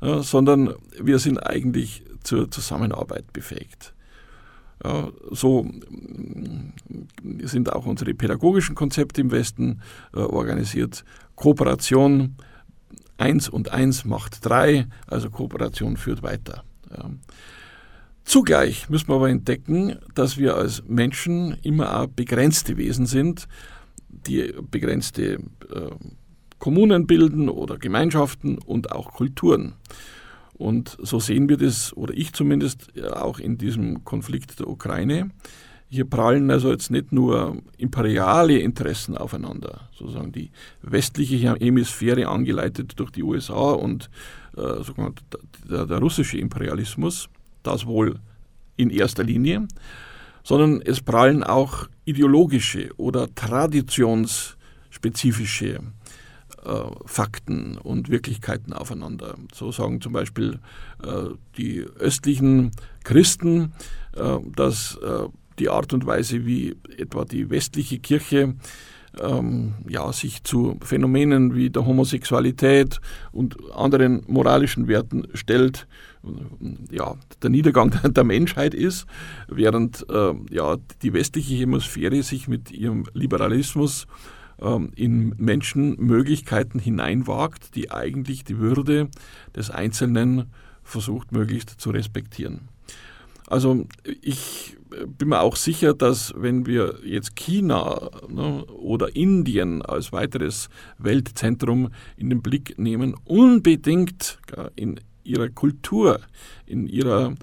ja, 0.00 0.22
sondern 0.22 0.74
wir 1.00 1.18
sind 1.18 1.38
eigentlich 1.38 2.04
zur 2.22 2.50
Zusammenarbeit 2.50 3.32
befähigt. 3.32 3.94
Ja, 4.84 5.08
so 5.30 5.64
mm, 5.64 6.72
sind 7.42 7.72
auch 7.72 7.86
unsere 7.86 8.14
pädagogischen 8.14 8.74
Konzepte 8.74 9.20
im 9.20 9.30
Westen 9.30 9.80
äh, 10.14 10.18
organisiert. 10.18 11.04
Kooperation, 11.34 12.36
eins 13.16 13.48
und 13.48 13.72
eins 13.72 14.04
macht 14.04 14.44
drei, 14.44 14.86
also 15.06 15.30
Kooperation 15.30 15.96
führt 15.96 16.22
weiter. 16.22 16.64
Ja. 16.96 17.10
Zugleich 18.24 18.88
müssen 18.90 19.08
wir 19.08 19.16
aber 19.16 19.30
entdecken, 19.30 19.96
dass 20.14 20.36
wir 20.36 20.56
als 20.56 20.84
Menschen 20.86 21.56
immer 21.62 21.98
auch 21.98 22.06
begrenzte 22.08 22.76
Wesen 22.76 23.06
sind, 23.06 23.48
die 24.08 24.54
begrenzte 24.70 25.34
äh, 25.34 25.90
Kommunen 26.58 27.06
bilden 27.06 27.48
oder 27.48 27.78
Gemeinschaften 27.78 28.58
und 28.58 28.92
auch 28.92 29.12
Kulturen. 29.12 29.74
Und 30.54 30.96
so 31.00 31.20
sehen 31.20 31.48
wir 31.48 31.56
das, 31.56 31.96
oder 31.96 32.12
ich 32.14 32.32
zumindest, 32.32 32.92
auch 33.12 33.38
in 33.38 33.58
diesem 33.58 34.04
Konflikt 34.04 34.58
der 34.58 34.68
Ukraine. 34.68 35.30
Hier 35.88 36.04
prallen 36.04 36.50
also 36.50 36.70
jetzt 36.70 36.90
nicht 36.90 37.12
nur 37.12 37.56
imperiale 37.78 38.58
Interessen 38.58 39.16
aufeinander, 39.16 39.88
sozusagen 39.92 40.32
die 40.32 40.50
westliche 40.82 41.54
Hemisphäre 41.54 42.28
angeleitet 42.28 42.94
durch 42.96 43.10
die 43.10 43.22
USA 43.22 43.70
und 43.70 44.10
äh, 44.56 44.82
der, 45.70 45.86
der 45.86 45.98
russische 45.98 46.38
Imperialismus, 46.38 47.28
das 47.62 47.86
wohl 47.86 48.16
in 48.76 48.90
erster 48.90 49.24
Linie, 49.24 49.66
sondern 50.42 50.82
es 50.82 51.00
prallen 51.00 51.42
auch 51.42 51.88
ideologische 52.04 52.90
oder 52.96 53.34
traditionsspezifische 53.34 55.80
äh, 56.68 56.82
Fakten 57.06 57.78
und 57.78 58.10
Wirklichkeiten 58.10 58.72
aufeinander. 58.72 59.36
So 59.54 59.72
sagen 59.72 60.00
zum 60.00 60.12
Beispiel 60.12 60.60
äh, 61.02 61.34
die 61.56 61.80
östlichen 61.98 62.72
Christen, 63.04 63.72
äh, 64.14 64.38
dass 64.54 64.96
äh, 64.96 65.28
die 65.58 65.70
Art 65.70 65.92
und 65.92 66.06
Weise, 66.06 66.46
wie 66.46 66.76
etwa 66.96 67.24
die 67.24 67.50
westliche 67.50 67.98
Kirche 67.98 68.54
ähm, 69.20 69.74
ja, 69.88 70.12
sich 70.12 70.44
zu 70.44 70.78
Phänomenen 70.82 71.54
wie 71.54 71.70
der 71.70 71.86
Homosexualität 71.86 73.00
und 73.32 73.56
anderen 73.74 74.22
moralischen 74.28 74.86
Werten 74.86 75.26
stellt, 75.34 75.88
ja, 76.90 77.16
der 77.42 77.50
Niedergang 77.50 77.92
der 78.14 78.24
Menschheit 78.24 78.74
ist, 78.74 79.06
während 79.48 80.06
äh, 80.10 80.34
ja, 80.50 80.76
die 81.02 81.12
westliche 81.12 81.54
Hemisphäre 81.54 82.22
sich 82.22 82.46
mit 82.46 82.70
ihrem 82.70 83.06
Liberalismus 83.14 84.04
ähm, 84.04 84.37
in 84.96 85.34
Menschen 85.36 85.96
Möglichkeiten 85.98 86.80
hineinwagt, 86.80 87.76
die 87.76 87.92
eigentlich 87.92 88.42
die 88.42 88.58
Würde 88.58 89.08
des 89.54 89.70
Einzelnen 89.70 90.46
versucht 90.82 91.32
möglichst 91.32 91.80
zu 91.80 91.90
respektieren. 91.90 92.68
Also 93.46 93.86
ich 94.20 94.76
bin 95.18 95.28
mir 95.28 95.40
auch 95.40 95.56
sicher, 95.56 95.94
dass 95.94 96.34
wenn 96.36 96.66
wir 96.66 97.00
jetzt 97.04 97.36
China 97.36 98.10
ne, 98.28 98.64
oder 98.64 99.14
Indien 99.14 99.82
als 99.82 100.12
weiteres 100.12 100.68
Weltzentrum 100.98 101.90
in 102.16 102.30
den 102.30 102.42
Blick 102.42 102.78
nehmen, 102.78 103.14
unbedingt 103.24 104.38
in 104.76 105.00
ihrer 105.24 105.48
Kultur, 105.50 106.20
in 106.66 106.86
ihrer 106.86 107.34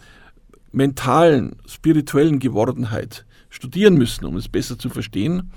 mentalen, 0.71 1.55
spirituellen 1.65 2.39
Gewordenheit 2.39 3.25
studieren 3.49 3.95
müssen, 3.95 4.25
um 4.25 4.35
es 4.35 4.49
besser 4.49 4.77
zu 4.77 4.89
verstehen. 4.89 5.51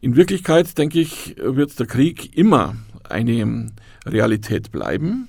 In 0.00 0.14
Wirklichkeit, 0.14 0.78
denke 0.78 1.00
ich, 1.00 1.34
wird 1.38 1.78
der 1.78 1.86
Krieg 1.86 2.36
immer 2.36 2.76
eine 3.08 3.72
Realität 4.06 4.70
bleiben, 4.70 5.28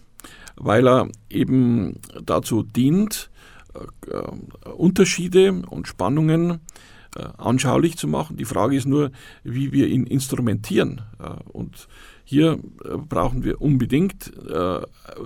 weil 0.55 0.87
er 0.87 1.09
eben 1.29 1.95
dazu 2.23 2.61
dient, 2.61 3.31
äh, 3.73 4.69
Unterschiede 4.69 5.63
und 5.69 5.87
Spannungen 5.87 6.59
äh, 7.15 7.23
anschaulich 7.37 7.97
zu 7.97 8.07
machen. 8.07 8.37
Die 8.37 8.45
Frage 8.45 8.75
ist 8.75 8.85
nur, 8.85 9.11
wie 9.43 9.71
wir 9.71 9.87
ihn 9.87 10.05
instrumentieren. 10.05 11.01
Äh, 11.19 11.29
und 11.51 11.87
hier 12.23 12.59
brauchen 12.83 13.43
wir 13.43 13.59
unbedingt 13.59 14.31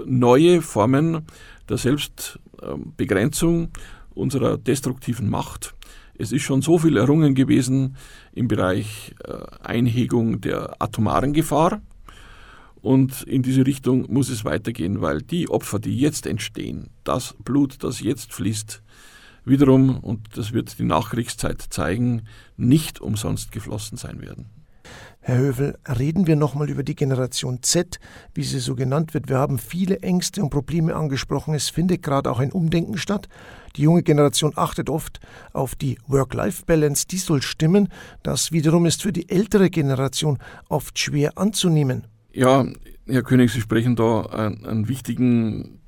neue 0.06 0.62
Formen 0.62 1.26
der 1.68 1.76
Selbstbegrenzung 1.76 3.72
unserer 4.16 4.58
destruktiven 4.58 5.30
Macht. 5.30 5.76
Es 6.18 6.32
ist 6.32 6.44
schon 6.44 6.62
so 6.62 6.78
viel 6.78 6.98
errungen 6.98 7.36
gewesen 7.36 7.96
im 8.34 8.48
Bereich 8.48 9.16
Einhegung 9.62 10.42
der 10.42 10.82
atomaren 10.82 11.34
Gefahr. 11.34 11.82
Und 12.82 13.24
in 13.24 13.44
diese 13.44 13.66
Richtung 13.66 14.12
muss 14.12 14.30
es 14.30 14.44
weitergehen, 14.44 15.02
weil 15.02 15.22
die 15.22 15.50
Opfer, 15.50 15.80
die 15.80 15.98
jetzt 15.98 16.28
entstehen, 16.28 16.90
das 17.06 17.34
Blut, 17.44 17.82
das 17.82 18.02
jetzt 18.02 18.34
fließt, 18.34 18.84
wiederum, 19.46 20.00
und 20.00 20.38
das 20.38 20.52
wird 20.52 20.78
die 20.78 20.84
Nachkriegszeit 20.84 21.62
zeigen, 21.62 22.24
nicht 22.58 23.00
umsonst 23.00 23.54
geflossen 23.54 23.98
sein 23.98 24.22
werden. 24.22 24.50
Herr 25.22 25.38
Hövel, 25.38 25.78
reden 25.88 26.28
wir 26.28 26.36
nochmal 26.36 26.70
über 26.70 26.84
die 26.84 26.96
Generation 26.96 27.64
Z, 27.64 28.00
wie 28.34 28.44
sie 28.44 28.60
so 28.60 28.76
genannt 28.76 29.14
wird. 29.14 29.30
Wir 29.30 29.38
haben 29.38 29.58
viele 29.58 30.00
Ängste 30.02 30.44
und 30.44 30.50
Probleme 30.50 30.96
angesprochen. 30.96 31.54
Es 31.54 31.70
findet 31.70 32.04
gerade 32.04 32.30
auch 32.30 32.40
ein 32.40 32.52
Umdenken 32.52 32.98
statt. 32.98 33.30
Die 33.76 33.84
junge 33.84 34.04
Generation 34.04 34.54
achtet 34.56 34.90
oft 34.90 35.20
auf 35.54 35.76
die 35.76 35.98
Work-Life-Balance. 36.08 37.08
Die 37.08 37.18
soll 37.18 37.42
stimmen. 37.42 37.88
Das 38.22 38.52
wiederum 38.52 38.86
ist 38.86 39.02
für 39.02 39.14
die 39.14 39.30
ältere 39.30 39.70
Generation 39.70 40.40
oft 40.68 41.00
schwer 41.00 41.38
anzunehmen. 41.38 42.06
Ja, 42.34 42.66
Herr 43.08 43.24
König, 43.24 43.52
Sie 43.52 43.62
sprechen 43.62 43.96
da 43.96 44.22
einen, 44.24 44.66
einen 44.66 44.88
wichtigen 44.88 45.80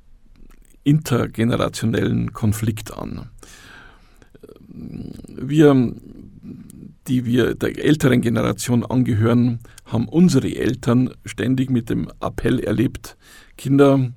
intergenerationellen 0.84 2.32
Konflikt 2.32 2.94
an. 2.94 3.28
Wir, 4.68 5.92
die 7.08 7.24
wir 7.24 7.54
der 7.54 7.82
älteren 7.82 8.20
Generation 8.20 8.84
angehören, 8.84 9.60
haben 9.84 10.08
unsere 10.08 10.54
Eltern 10.54 11.10
ständig 11.24 11.70
mit 11.70 11.90
dem 11.90 12.08
Appell 12.20 12.60
erlebt, 12.60 13.16
Kinder, 13.56 14.12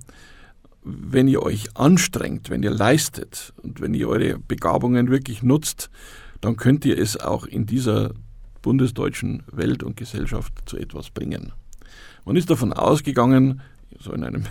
wenn 0.84 1.28
ihr 1.28 1.43
euch 1.43 1.75
anstrengt, 1.75 2.49
wenn 2.49 2.63
ihr 2.63 2.71
leistet 2.71 3.54
und 3.62 3.82
wenn 3.82 3.93
ihr 3.93 4.08
eure 4.08 4.39
Begabungen 4.39 5.10
wirklich 5.10 5.43
nutzt, 5.43 5.89
dann 6.41 6.56
könnt 6.56 6.86
ihr 6.86 6.97
es 6.97 7.17
auch 7.17 7.45
in 7.45 7.65
dieser 7.65 8.12
bundesdeutschen 8.62 9.43
Welt 9.52 9.84
und 9.84 9.97
Gesellschaft 9.97 10.54
zu 10.65 10.78
etwas 10.78 11.10
bringen. 11.10 11.52
Man 12.25 12.36
ist 12.36 12.49
davon 12.49 12.73
ausgegangen, 12.73 13.62
so 13.99 14.13
in 14.13 14.23
einem 14.23 14.43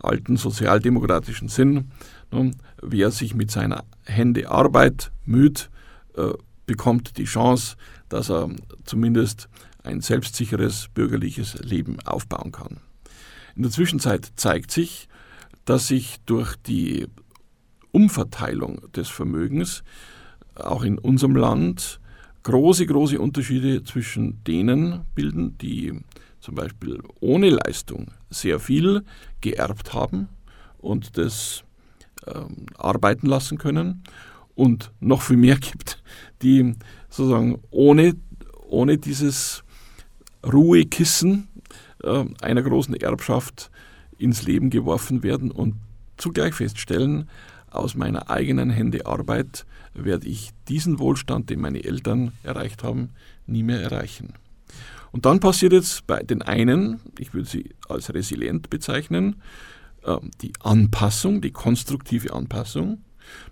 alten 0.00 0.36
sozialdemokratischen 0.36 1.48
Sinn, 1.48 1.90
nun, 2.30 2.56
wer 2.82 3.10
sich 3.10 3.34
mit 3.34 3.50
seiner 3.50 3.84
Hände 4.04 4.50
Arbeit 4.50 5.10
müht, 5.24 5.70
äh, 6.16 6.32
bekommt 6.68 7.16
die 7.16 7.24
Chance, 7.24 7.76
dass 8.08 8.30
er 8.30 8.50
zumindest 8.84 9.48
ein 9.82 10.00
selbstsicheres 10.00 10.88
bürgerliches 10.94 11.54
Leben 11.54 11.98
aufbauen 12.04 12.52
kann. 12.52 12.80
In 13.56 13.62
der 13.62 13.72
Zwischenzeit 13.72 14.30
zeigt 14.36 14.70
sich, 14.70 15.08
dass 15.64 15.88
sich 15.88 16.18
durch 16.26 16.54
die 16.56 17.08
Umverteilung 17.90 18.92
des 18.92 19.08
Vermögens 19.08 19.82
auch 20.54 20.84
in 20.84 20.98
unserem 20.98 21.36
Land 21.36 22.00
große, 22.42 22.86
große 22.86 23.18
Unterschiede 23.18 23.82
zwischen 23.82 24.44
denen 24.44 25.00
bilden, 25.14 25.56
die 25.58 25.98
zum 26.40 26.54
Beispiel 26.54 27.02
ohne 27.20 27.50
Leistung 27.50 28.12
sehr 28.30 28.60
viel 28.60 29.04
geerbt 29.40 29.94
haben 29.94 30.28
und 30.78 31.16
das 31.16 31.64
ähm, 32.26 32.66
arbeiten 32.76 33.26
lassen 33.26 33.56
können 33.58 34.04
und 34.58 34.90
noch 34.98 35.22
viel 35.22 35.36
mehr 35.36 35.56
gibt, 35.56 36.02
die 36.42 36.74
sozusagen 37.08 37.60
ohne, 37.70 38.16
ohne 38.66 38.98
dieses 38.98 39.62
Ruhekissen 40.44 41.46
äh, 42.02 42.24
einer 42.42 42.62
großen 42.62 42.96
Erbschaft 42.96 43.70
ins 44.18 44.42
Leben 44.42 44.70
geworfen 44.70 45.22
werden 45.22 45.52
und 45.52 45.76
zugleich 46.16 46.54
feststellen, 46.54 47.28
aus 47.70 47.94
meiner 47.94 48.30
eigenen 48.30 48.70
Hände 48.70 49.06
Arbeit 49.06 49.64
werde 49.94 50.26
ich 50.26 50.50
diesen 50.66 50.98
Wohlstand, 50.98 51.50
den 51.50 51.60
meine 51.60 51.84
Eltern 51.84 52.32
erreicht 52.42 52.82
haben, 52.82 53.10
nie 53.46 53.62
mehr 53.62 53.80
erreichen. 53.80 54.32
Und 55.12 55.24
dann 55.24 55.38
passiert 55.38 55.72
jetzt 55.72 56.04
bei 56.08 56.24
den 56.24 56.42
einen, 56.42 56.98
ich 57.16 57.32
würde 57.32 57.48
sie 57.48 57.70
als 57.88 58.12
resilient 58.12 58.70
bezeichnen, 58.70 59.36
ähm, 60.04 60.32
die 60.40 60.52
Anpassung, 60.60 61.42
die 61.42 61.52
konstruktive 61.52 62.32
Anpassung. 62.32 63.04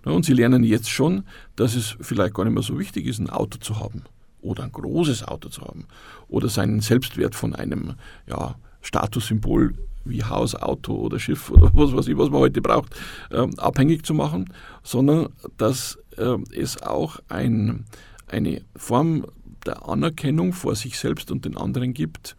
Und 0.03 0.25
sie 0.25 0.33
lernen 0.33 0.63
jetzt 0.63 0.89
schon, 0.89 1.23
dass 1.55 1.75
es 1.75 1.97
vielleicht 2.01 2.33
gar 2.33 2.45
nicht 2.45 2.53
mehr 2.53 2.63
so 2.63 2.79
wichtig 2.79 3.05
ist, 3.05 3.19
ein 3.19 3.29
Auto 3.29 3.57
zu 3.57 3.79
haben 3.79 4.03
oder 4.41 4.63
ein 4.63 4.71
großes 4.71 5.23
Auto 5.27 5.49
zu 5.49 5.61
haben 5.61 5.85
oder 6.27 6.49
seinen 6.49 6.81
Selbstwert 6.81 7.35
von 7.35 7.55
einem 7.55 7.95
ja, 8.27 8.55
Statussymbol 8.81 9.73
wie 10.05 10.23
Haus, 10.23 10.55
Auto 10.55 10.95
oder 10.95 11.19
Schiff 11.19 11.49
oder 11.49 11.71
was 11.73 11.93
weiß 11.93 12.07
ich, 12.07 12.17
was 12.17 12.29
man 12.29 12.41
heute 12.41 12.61
braucht, 12.61 12.95
ähm, 13.31 13.57
abhängig 13.57 14.05
zu 14.05 14.13
machen, 14.13 14.53
sondern 14.83 15.29
dass 15.57 15.97
äh, 16.17 16.37
es 16.55 16.81
auch 16.81 17.19
ein, 17.27 17.85
eine 18.27 18.61
Form 18.75 19.25
der 19.65 19.87
Anerkennung 19.87 20.53
vor 20.53 20.75
sich 20.75 20.97
selbst 20.97 21.31
und 21.31 21.45
den 21.45 21.57
anderen 21.57 21.93
gibt, 21.93 22.37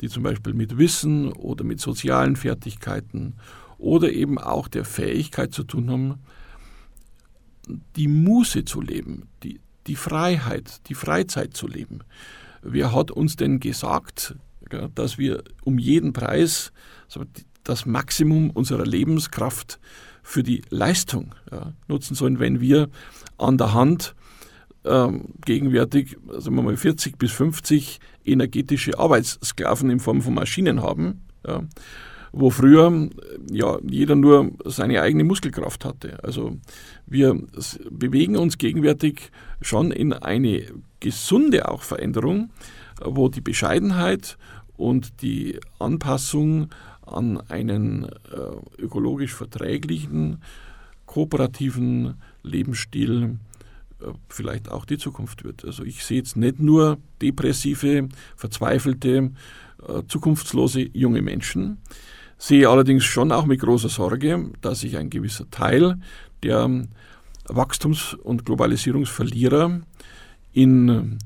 die 0.00 0.08
zum 0.08 0.22
Beispiel 0.22 0.54
mit 0.54 0.78
Wissen 0.78 1.32
oder 1.32 1.64
mit 1.64 1.80
sozialen 1.80 2.36
Fertigkeiten 2.36 3.34
oder 3.78 4.12
eben 4.12 4.38
auch 4.38 4.68
der 4.68 4.84
Fähigkeit 4.84 5.52
zu 5.52 5.64
tun 5.64 5.90
haben, 5.90 6.14
die 7.96 8.08
Muße 8.08 8.64
zu 8.64 8.80
leben, 8.80 9.28
die, 9.42 9.60
die 9.86 9.96
Freiheit, 9.96 10.88
die 10.88 10.94
Freizeit 10.94 11.54
zu 11.54 11.66
leben. 11.66 12.00
Wer 12.62 12.94
hat 12.94 13.10
uns 13.10 13.36
denn 13.36 13.60
gesagt, 13.60 14.36
dass 14.94 15.18
wir 15.18 15.42
um 15.64 15.78
jeden 15.78 16.12
Preis 16.12 16.72
das 17.64 17.86
Maximum 17.86 18.50
unserer 18.50 18.84
Lebenskraft 18.84 19.78
für 20.22 20.42
die 20.42 20.62
Leistung 20.68 21.34
nutzen 21.86 22.14
sollen, 22.14 22.38
wenn 22.38 22.60
wir 22.60 22.88
an 23.38 23.56
der 23.56 23.72
Hand 23.72 24.14
ähm, 24.84 25.34
gegenwärtig, 25.44 26.16
sagen 26.38 26.56
wir 26.56 26.62
mal 26.62 26.76
40 26.76 27.18
bis 27.18 27.32
50 27.32 28.00
energetische 28.24 28.98
Arbeitssklaven 28.98 29.90
in 29.90 30.00
Form 30.00 30.22
von 30.22 30.34
Maschinen 30.34 30.82
haben, 30.82 31.22
wo 32.32 32.50
früher 32.50 33.08
ja, 33.50 33.78
jeder 33.88 34.14
nur 34.14 34.50
seine 34.64 35.02
eigene 35.02 35.24
Muskelkraft 35.24 35.84
hatte. 35.84 36.22
Also 36.22 36.56
wir 37.06 37.40
bewegen 37.90 38.36
uns 38.36 38.58
gegenwärtig 38.58 39.30
schon 39.60 39.90
in 39.90 40.12
eine 40.12 40.64
gesunde 41.00 41.68
auch 41.68 41.82
Veränderung, 41.82 42.50
wo 43.02 43.28
die 43.28 43.40
Bescheidenheit 43.40 44.36
und 44.76 45.22
die 45.22 45.58
Anpassung 45.78 46.70
an 47.06 47.40
einen 47.48 48.04
äh, 48.04 48.82
ökologisch 48.82 49.34
verträglichen, 49.34 50.42
kooperativen 51.06 52.14
Lebensstil 52.42 53.38
äh, 54.00 54.04
vielleicht 54.28 54.70
auch 54.70 54.84
die 54.84 54.98
Zukunft 54.98 55.44
wird. 55.44 55.64
Also 55.64 55.84
ich 55.84 56.04
sehe 56.04 56.18
jetzt 56.18 56.36
nicht 56.36 56.60
nur 56.60 56.98
depressive, 57.22 58.08
verzweifelte, 58.36 59.30
äh, 59.86 60.02
zukunftslose 60.06 60.90
junge 60.92 61.22
Menschen, 61.22 61.78
sehe 62.38 62.68
allerdings 62.68 63.04
schon 63.04 63.32
auch 63.32 63.44
mit 63.44 63.60
großer 63.60 63.88
Sorge, 63.88 64.50
dass 64.60 64.80
sich 64.80 64.96
ein 64.96 65.10
gewisser 65.10 65.50
Teil 65.50 65.98
der 66.42 66.86
Wachstums- 67.46 68.14
und 68.14 68.46
Globalisierungsverlierer 68.46 69.80
in, 70.52 71.18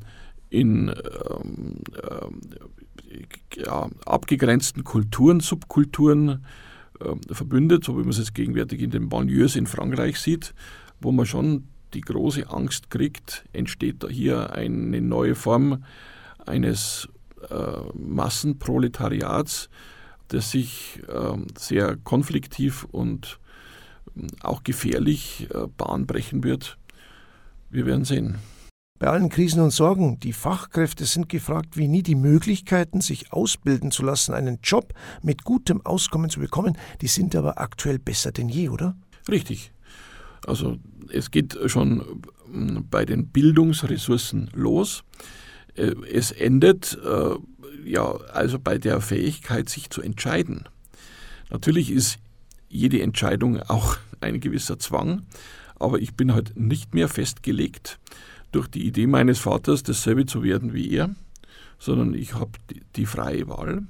in 0.50 0.88
ähm, 0.88 1.82
äh, 1.94 3.60
ja, 3.60 3.88
abgegrenzten 4.06 4.84
Kulturen, 4.84 5.40
Subkulturen 5.40 6.44
äh, 7.00 7.34
verbündet, 7.34 7.84
so 7.84 7.96
wie 7.96 8.00
man 8.00 8.10
es 8.10 8.18
jetzt 8.18 8.34
gegenwärtig 8.34 8.80
in 8.80 8.90
den 8.90 9.08
Banlieues 9.08 9.56
in 9.56 9.66
Frankreich 9.66 10.18
sieht, 10.18 10.54
wo 11.00 11.12
man 11.12 11.26
schon 11.26 11.64
die 11.94 12.00
große 12.00 12.48
Angst 12.48 12.90
kriegt, 12.90 13.44
entsteht 13.52 14.02
da 14.02 14.08
hier 14.08 14.54
eine 14.54 15.00
neue 15.00 15.34
Form 15.34 15.84
eines 16.46 17.08
äh, 17.50 17.54
Massenproletariats, 17.94 19.68
das 20.32 20.50
sich 20.50 21.00
äh, 21.08 21.36
sehr 21.58 21.96
konfliktiv 21.96 22.84
und 22.90 23.38
äh, 24.16 24.26
auch 24.40 24.62
gefährlich 24.64 25.48
äh, 25.54 25.66
Bahn 25.76 26.06
brechen 26.06 26.42
wird. 26.42 26.78
Wir 27.70 27.86
werden 27.86 28.04
sehen. 28.04 28.38
Bei 28.98 29.08
allen 29.08 29.30
Krisen 29.30 29.60
und 29.60 29.72
Sorgen, 29.72 30.20
die 30.20 30.32
Fachkräfte 30.32 31.06
sind 31.06 31.28
gefragt 31.28 31.76
wie 31.76 31.88
nie. 31.88 32.04
Die 32.04 32.14
Möglichkeiten, 32.14 33.00
sich 33.00 33.32
ausbilden 33.32 33.90
zu 33.90 34.04
lassen, 34.04 34.32
einen 34.32 34.60
Job 34.62 34.94
mit 35.22 35.42
gutem 35.42 35.84
Auskommen 35.84 36.30
zu 36.30 36.38
bekommen, 36.38 36.78
die 37.00 37.08
sind 37.08 37.34
aber 37.34 37.60
aktuell 37.60 37.98
besser 37.98 38.30
denn 38.30 38.48
je, 38.48 38.68
oder? 38.68 38.96
Richtig. 39.28 39.72
Also 40.46 40.78
es 41.12 41.30
geht 41.30 41.58
schon 41.66 42.22
hm, 42.52 42.86
bei 42.90 43.04
den 43.04 43.28
Bildungsressourcen 43.28 44.50
los. 44.54 45.02
Äh, 45.74 45.94
es 46.12 46.30
endet 46.30 46.98
äh, 47.04 47.34
ja 47.84 48.16
also 48.32 48.58
bei 48.58 48.78
der 48.78 49.00
Fähigkeit, 49.00 49.68
sich 49.68 49.90
zu 49.90 50.02
entscheiden. 50.02 50.68
Natürlich 51.50 51.90
ist 51.90 52.18
jede 52.68 53.02
Entscheidung 53.02 53.60
auch 53.60 53.96
ein 54.20 54.40
gewisser 54.40 54.78
Zwang, 54.78 55.22
aber 55.76 56.00
ich 56.00 56.14
bin 56.14 56.32
halt 56.32 56.56
nicht 56.56 56.94
mehr 56.94 57.08
festgelegt 57.08 57.98
durch 58.52 58.68
die 58.68 58.86
Idee 58.86 59.06
meines 59.06 59.38
Vaters, 59.38 59.82
dasselbe 59.82 60.26
zu 60.26 60.42
werden 60.42 60.72
wie 60.72 60.90
er, 60.90 61.10
sondern 61.78 62.14
ich 62.14 62.34
habe 62.34 62.52
die, 62.70 62.82
die, 62.96 63.06
freie 63.06 63.48
Wahl. 63.48 63.82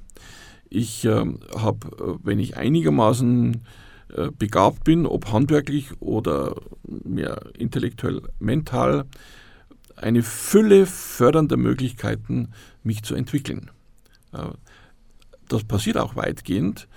Ich 0.69 1.05
ähm, 1.05 1.39
äh, 1.53 1.59
habe, 1.59 2.19
wenn 2.23 2.39
ich 2.39 2.57
einigermaßen 2.57 3.61
äh, 4.15 4.29
begabt 4.37 4.83
bin, 4.83 5.05
ob 5.05 5.31
handwerklich 5.31 5.89
oder 5.99 6.55
mehr 6.83 7.41
intellektuell, 7.57 8.21
mental, 8.39 9.05
eine 9.95 10.23
Fülle 10.23 10.85
fördernder 10.85 11.57
Möglichkeiten, 11.57 12.49
mich 12.83 13.03
zu 13.03 13.15
entwickeln. 13.15 13.69
Äh, 14.33 14.49
das 15.47 15.63
passiert 15.63 15.97
auch 15.97 16.15
weitgehend. 16.15 16.87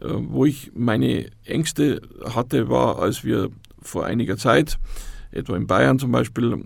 Äh, 0.00 0.08
wo 0.08 0.44
ich 0.44 0.72
meine 0.74 1.30
Ängste 1.44 2.02
hatte, 2.24 2.68
war, 2.68 2.98
als 2.98 3.24
wir 3.24 3.50
vor 3.80 4.06
einiger 4.06 4.36
Zeit, 4.36 4.78
etwa 5.30 5.56
in 5.56 5.66
Bayern 5.66 5.98
zum 5.98 6.12
Beispiel, 6.12 6.62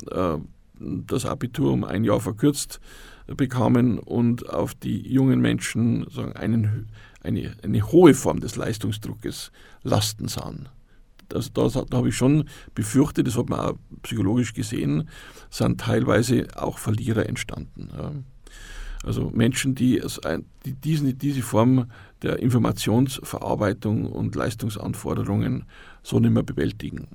das 0.78 1.24
Abitur 1.24 1.72
um 1.72 1.84
ein 1.84 2.04
Jahr 2.04 2.20
verkürzt 2.20 2.80
bekamen 3.26 3.98
und 3.98 4.50
auf 4.50 4.74
die 4.74 5.08
jungen 5.08 5.40
Menschen 5.40 6.06
sagen, 6.10 6.32
einen 6.32 6.88
eine, 7.26 7.56
eine 7.62 7.82
hohe 7.82 8.14
Form 8.14 8.40
des 8.40 8.56
Leistungsdruckes 8.56 9.50
lasten 9.82 10.28
sahen. 10.28 10.68
Also 11.34 11.50
da, 11.52 11.84
da 11.84 11.96
habe 11.96 12.08
ich 12.08 12.16
schon 12.16 12.48
befürchtet, 12.74 13.26
das 13.26 13.36
hat 13.36 13.48
man 13.48 13.58
auch 13.58 13.74
psychologisch 14.02 14.54
gesehen, 14.54 15.08
sind 15.50 15.80
teilweise 15.80 16.46
auch 16.54 16.78
Verlierer 16.78 17.26
entstanden. 17.26 18.24
Also 19.04 19.30
Menschen, 19.34 19.74
die, 19.74 20.02
die 20.64 20.72
diesen, 20.72 21.18
diese 21.18 21.42
Form 21.42 21.90
der 22.22 22.38
Informationsverarbeitung 22.40 24.06
und 24.06 24.34
Leistungsanforderungen 24.34 25.64
so 26.02 26.18
nicht 26.18 26.32
mehr 26.32 26.42
bewältigen. 26.42 27.08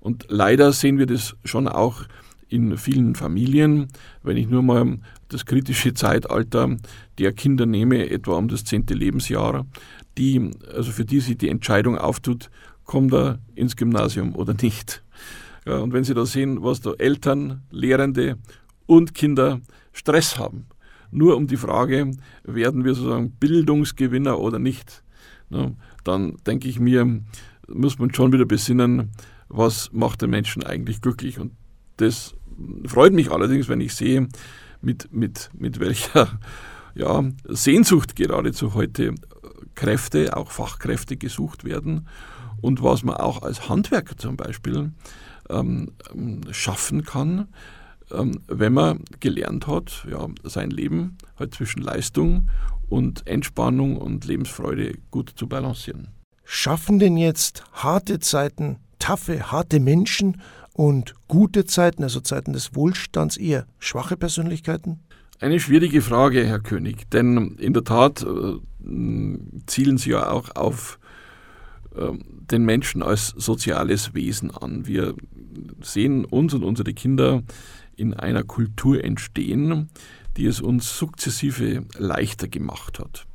Und 0.00 0.26
leider 0.28 0.72
sehen 0.72 0.98
wir 0.98 1.06
das 1.06 1.36
schon 1.44 1.68
auch 1.68 2.04
in 2.48 2.76
vielen 2.78 3.14
Familien, 3.14 3.88
wenn 4.22 4.36
ich 4.36 4.48
nur 4.48 4.62
mal 4.62 4.98
das 5.28 5.46
kritische 5.46 5.94
Zeitalter 5.94 6.76
der 7.18 7.32
Kinder 7.32 7.66
nehme, 7.66 8.08
etwa 8.08 8.36
um 8.36 8.48
das 8.48 8.64
zehnte 8.64 8.94
Lebensjahr, 8.94 9.66
die, 10.16 10.50
also 10.74 10.92
für 10.92 11.04
die 11.04 11.20
sich 11.20 11.38
die 11.38 11.48
Entscheidung 11.48 11.98
auftut, 11.98 12.50
kommt 12.84 13.12
er 13.12 13.40
ins 13.54 13.76
Gymnasium 13.76 14.34
oder 14.34 14.54
nicht. 14.54 15.02
Und 15.64 15.92
wenn 15.92 16.04
Sie 16.04 16.14
da 16.14 16.24
sehen, 16.24 16.62
was 16.62 16.80
da 16.80 16.92
Eltern, 16.92 17.62
Lehrende 17.70 18.38
und 18.86 19.14
Kinder 19.14 19.60
Stress 19.92 20.38
haben, 20.38 20.66
nur 21.10 21.36
um 21.36 21.46
die 21.46 21.56
Frage, 21.56 22.10
werden 22.44 22.84
wir 22.84 22.94
sozusagen 22.94 23.30
Bildungsgewinner 23.32 24.38
oder 24.38 24.58
nicht, 24.58 25.02
ne, 25.50 25.76
dann 26.04 26.36
denke 26.46 26.68
ich 26.68 26.78
mir, 26.78 27.20
muss 27.68 27.98
man 27.98 28.14
schon 28.14 28.32
wieder 28.32 28.44
besinnen, 28.44 29.10
was 29.48 29.90
macht 29.92 30.22
den 30.22 30.30
Menschen 30.30 30.62
eigentlich 30.62 31.00
glücklich. 31.00 31.38
Und 31.38 31.52
das 31.96 32.34
freut 32.86 33.12
mich 33.12 33.30
allerdings, 33.30 33.68
wenn 33.68 33.80
ich 33.80 33.94
sehe, 33.94 34.28
mit, 34.80 35.12
mit, 35.12 35.50
mit 35.54 35.80
welcher 35.80 36.38
ja, 36.94 37.24
Sehnsucht 37.44 38.16
geradezu 38.16 38.74
heute 38.74 39.14
Kräfte, 39.74 40.36
auch 40.36 40.50
Fachkräfte 40.50 41.16
gesucht 41.16 41.64
werden 41.64 42.08
und 42.60 42.82
was 42.82 43.02
man 43.02 43.16
auch 43.16 43.42
als 43.42 43.68
Handwerker 43.68 44.16
zum 44.16 44.36
Beispiel 44.36 44.92
ähm, 45.50 45.92
schaffen 46.50 47.04
kann, 47.04 47.48
wenn 48.08 48.72
man 48.72 49.04
gelernt 49.20 49.66
hat, 49.66 50.06
ja, 50.10 50.28
sein 50.44 50.70
Leben 50.70 51.18
halt 51.38 51.54
zwischen 51.54 51.82
Leistung 51.82 52.48
und 52.88 53.26
Entspannung 53.26 53.96
und 53.96 54.24
Lebensfreude 54.24 54.94
gut 55.10 55.32
zu 55.34 55.48
balancieren. 55.48 56.08
Schaffen 56.44 56.98
denn 56.98 57.16
jetzt 57.16 57.64
harte 57.72 58.20
Zeiten, 58.20 58.76
taffe, 58.98 59.50
harte 59.50 59.80
Menschen 59.80 60.40
und 60.72 61.14
gute 61.26 61.64
Zeiten, 61.64 62.04
also 62.04 62.20
Zeiten 62.20 62.52
des 62.52 62.76
Wohlstands, 62.76 63.36
eher 63.36 63.66
schwache 63.78 64.16
Persönlichkeiten? 64.16 65.00
Eine 65.40 65.58
schwierige 65.58 66.00
Frage, 66.00 66.46
Herr 66.46 66.60
König, 66.60 67.10
denn 67.10 67.56
in 67.58 67.74
der 67.74 67.84
Tat 67.84 68.22
äh, 68.22 68.58
zielen 69.66 69.98
Sie 69.98 70.10
ja 70.10 70.30
auch 70.30 70.54
auf 70.54 70.98
ähm, 71.96 72.24
den 72.50 72.64
Menschen 72.64 73.02
als 73.02 73.28
soziales 73.36 74.14
Wesen 74.14 74.50
an. 74.50 74.86
Wir 74.86 75.14
sehen 75.82 76.24
uns 76.24 76.54
und 76.54 76.62
unsere 76.62 76.94
Kinder 76.94 77.42
in 77.96 78.14
einer 78.14 78.44
Kultur 78.44 79.02
entstehen, 79.02 79.88
die 80.36 80.46
es 80.46 80.60
uns 80.60 80.96
sukzessive 80.98 81.84
leichter 81.98 82.46
gemacht 82.48 82.98
hat. 82.98 83.26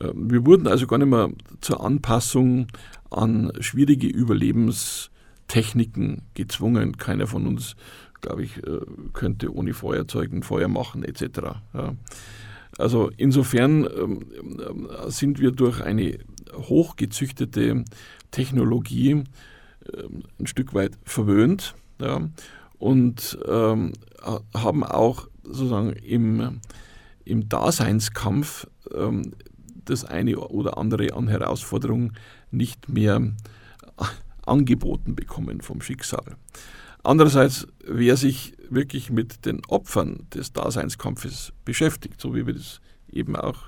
Ähm, 0.00 0.30
wir 0.30 0.46
wurden 0.46 0.66
also 0.66 0.86
gar 0.86 0.96
nicht 0.98 1.08
mehr 1.08 1.30
zur 1.60 1.84
Anpassung 1.84 2.68
an 3.10 3.52
schwierige 3.60 4.06
Überlebenstechniken 4.08 6.22
gezwungen. 6.34 6.96
Keiner 6.96 7.26
von 7.26 7.46
uns, 7.46 7.76
glaube 8.20 8.44
ich, 8.44 8.58
äh, 8.58 8.80
könnte 9.12 9.52
ohne 9.54 9.74
Feuerzeug 9.74 10.32
ein 10.32 10.42
Feuer 10.42 10.68
machen 10.68 11.04
etc. 11.04 11.58
Also 12.76 13.12
insofern 13.16 13.84
ähm, 13.84 14.26
sind 15.06 15.38
wir 15.38 15.52
durch 15.52 15.80
eine 15.80 16.18
hochgezüchtete 16.52 17.84
Technologie 18.32 19.10
ähm, 19.12 19.24
ein 20.40 20.46
Stück 20.46 20.74
weit 20.74 20.98
verwöhnt 21.04 21.76
ja, 22.00 22.28
und 22.78 23.38
ähm, 23.46 23.92
haben 24.54 24.84
auch 24.84 25.28
sozusagen 25.42 25.92
im, 25.92 26.60
im 27.24 27.48
Daseinskampf 27.48 28.66
ähm, 28.94 29.32
das 29.84 30.04
eine 30.04 30.38
oder 30.38 30.78
andere 30.78 31.14
an 31.14 31.28
Herausforderungen 31.28 32.14
nicht 32.50 32.88
mehr 32.88 33.32
angeboten 34.46 35.14
bekommen 35.14 35.60
vom 35.60 35.80
Schicksal. 35.80 36.36
Andererseits, 37.02 37.66
wer 37.86 38.16
sich 38.16 38.54
wirklich 38.70 39.10
mit 39.10 39.44
den 39.44 39.60
Opfern 39.68 40.26
des 40.34 40.52
Daseinskampfes 40.52 41.52
beschäftigt, 41.64 42.20
so 42.20 42.34
wie 42.34 42.46
wir 42.46 42.54
das 42.54 42.80
eben 43.12 43.36
auch 43.36 43.58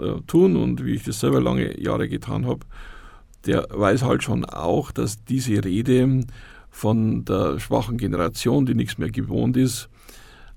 äh, 0.00 0.20
tun 0.26 0.56
und 0.56 0.84
wie 0.84 0.94
ich 0.94 1.04
das 1.04 1.20
selber 1.20 1.40
lange 1.40 1.80
Jahre 1.80 2.08
getan 2.08 2.46
habe, 2.46 2.66
der 3.46 3.68
weiß 3.70 4.02
halt 4.02 4.24
schon 4.24 4.44
auch, 4.44 4.90
dass 4.90 5.24
diese 5.24 5.64
Rede 5.64 6.24
von 6.76 7.24
der 7.24 7.58
schwachen 7.58 7.96
Generation, 7.96 8.66
die 8.66 8.74
nichts 8.74 8.98
mehr 8.98 9.10
gewohnt 9.10 9.56
ist, 9.56 9.88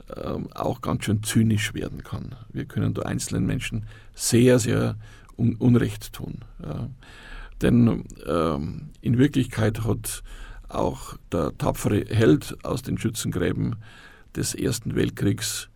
äh, 0.09 0.34
auch 0.53 0.82
ganz 0.82 1.05
schön 1.05 1.24
zynisch 1.24 1.74
werden 1.74 2.03
kann. 2.03 2.36
Wir 2.51 2.65
können 2.65 2.93
da 2.93 3.03
einzelnen 3.03 3.45
Menschen 3.45 3.86
sehr, 4.15 4.59
sehr 4.59 4.97
un 5.38 5.55
Unrecht 5.55 6.11
tun. 6.11 6.39
Denn 7.61 8.03
ähm, 8.28 8.89
in 8.99 9.17
Wirklichkeit 9.17 9.86
hat 9.86 10.22
auch 10.67 11.15
der 11.32 11.57
tapfere 11.57 12.03
Held 12.09 12.57
aus 12.65 12.82
den 12.82 12.97
Schützengräben 12.97 13.78
des 14.36 14.53
Ersten 14.53 14.95
Weltkriegs 14.95 15.70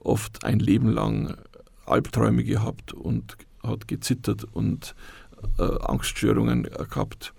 oft 0.00 0.42
ein 0.42 0.58
Leben 0.58 0.88
lang 0.88 1.36
Albträume 1.84 2.44
gehabt 2.44 2.94
und 2.94 3.36
hat 3.62 3.88
gezittert 3.88 4.44
und 4.44 4.94
äh, 5.58 5.64
Angststörungen 5.82 6.62
gehabt. 6.62 7.34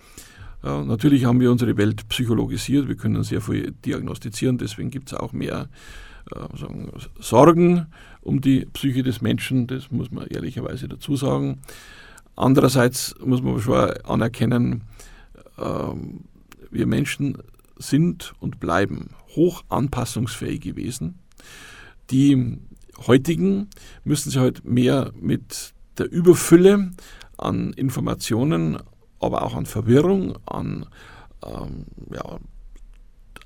Ja, 0.64 0.82
natürlich 0.84 1.26
haben 1.26 1.42
wir 1.42 1.52
unsere 1.52 1.76
Welt 1.76 2.08
psychologisiert, 2.08 2.88
wir 2.88 2.96
können 2.96 3.24
sehr 3.24 3.42
viel 3.42 3.72
diagnostizieren, 3.86 4.58
deswegen 4.58 4.92
gibt 4.92 5.12
es 5.12 5.18
auch 5.18 5.34
mehr 5.34 5.68
äh, 6.32 6.40
Sorgen 7.20 7.88
um 8.22 8.40
die 8.40 8.66
Psyche 8.68 9.04
des 9.04 9.22
Menschen, 9.22 9.68
das 9.68 9.92
muss 9.92 10.10
man 10.10 10.26
ehrlicherweise 10.28 10.88
dazu 10.88 11.18
sagen. 11.18 11.60
Andererseits 12.38 13.14
muss 13.24 13.42
man 13.42 13.60
schon 13.60 13.92
anerkennen, 14.06 14.84
äh, 15.58 15.64
wir 16.72 16.88
Menschen 16.88 17.38
sind 17.78 18.34
und 18.40 18.62
bleiben 18.62 19.10
hoch 19.36 19.66
anpassungsfähig 19.68 20.62
gewesen. 20.62 21.20
Die 22.10 22.58
heutigen 23.06 23.70
müssen 24.06 24.30
sich 24.30 24.40
halt 24.40 24.64
mehr 24.64 25.12
mit 25.20 25.74
der 25.98 26.10
Überfülle 26.10 26.92
an 27.38 27.74
Informationen, 27.74 28.78
aber 29.24 29.44
auch 29.44 29.56
an 29.56 29.66
Verwirrung, 29.66 30.38
an 30.46 30.86
ähm, 31.46 31.86
ja, 32.14 32.40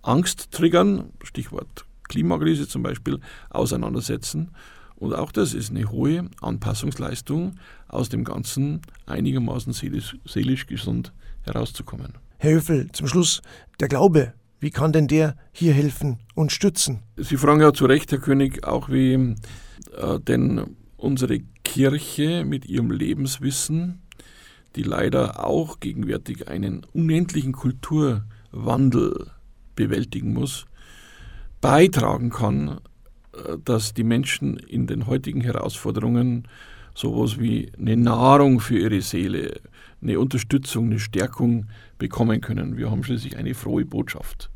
Angsttriggern, 0.02 1.12
Stichwort 1.24 1.86
Klimakrise 2.08 2.68
zum 2.68 2.84
Beispiel, 2.84 3.20
auseinandersetzen. 3.50 4.52
Und 4.96 5.14
auch 5.14 5.32
das 5.32 5.54
ist 5.54 5.70
eine 5.70 5.92
hohe 5.92 6.30
Anpassungsleistung, 6.42 7.56
aus 7.88 8.10
dem 8.10 8.24
Ganzen 8.24 8.82
einigermaßen 9.06 9.74
seelisch, 9.74 10.18
seelisch 10.26 10.66
gesund 10.66 11.14
herauszukommen. 11.44 12.14
Herr 12.40 12.54
Höfel, 12.54 12.92
zum 12.92 13.08
Schluss 13.08 13.42
der 13.80 13.88
Glaube. 13.88 14.34
Wie 14.60 14.72
kann 14.72 14.92
denn 14.92 15.08
der 15.08 15.36
hier 15.52 15.74
helfen 15.74 16.20
und 16.34 16.52
stützen? 16.52 17.04
Sie 17.16 17.38
fragen 17.38 17.62
ja 17.62 17.74
zu 17.74 17.86
Recht, 17.86 18.12
Herr 18.12 18.18
König, 18.18 18.66
auch 18.66 18.90
wie 18.90 19.14
äh, 19.96 20.20
denn 20.20 20.78
unsere 20.98 21.42
Kirche 21.64 22.44
mit 22.44 22.66
ihrem 22.66 22.90
Lebenswissen, 22.90 24.02
die 24.78 24.84
leider 24.84 25.44
auch 25.44 25.80
gegenwärtig 25.80 26.48
einen 26.48 26.86
unendlichen 26.94 27.52
Kulturwandel 27.52 29.32
bewältigen 29.76 30.34
muss, 30.34 30.66
beitragen 31.60 32.30
kann, 32.30 32.80
äh, 33.34 33.58
dass 33.66 33.94
die 33.94 34.04
Menschen 34.04 34.58
in 34.58 34.88
den 34.88 35.08
heutigen 35.08 35.42
Herausforderungen 35.42 36.48
sowas 36.94 37.40
wie 37.40 37.72
eine 37.78 37.98
Nahrung 37.98 38.60
für 38.60 38.78
ihre 38.78 39.02
Seele, 39.02 39.60
eine 40.02 40.20
Unterstützung, 40.20 40.86
eine 40.86 41.00
Stärkung 41.00 41.66
bekommen 41.98 42.40
können. 42.42 42.78
Wir 42.78 42.92
haben 42.92 43.04
schließlich 43.04 43.36
eine 43.36 43.56
frohe 43.56 43.86
Botschaft. 43.86 44.50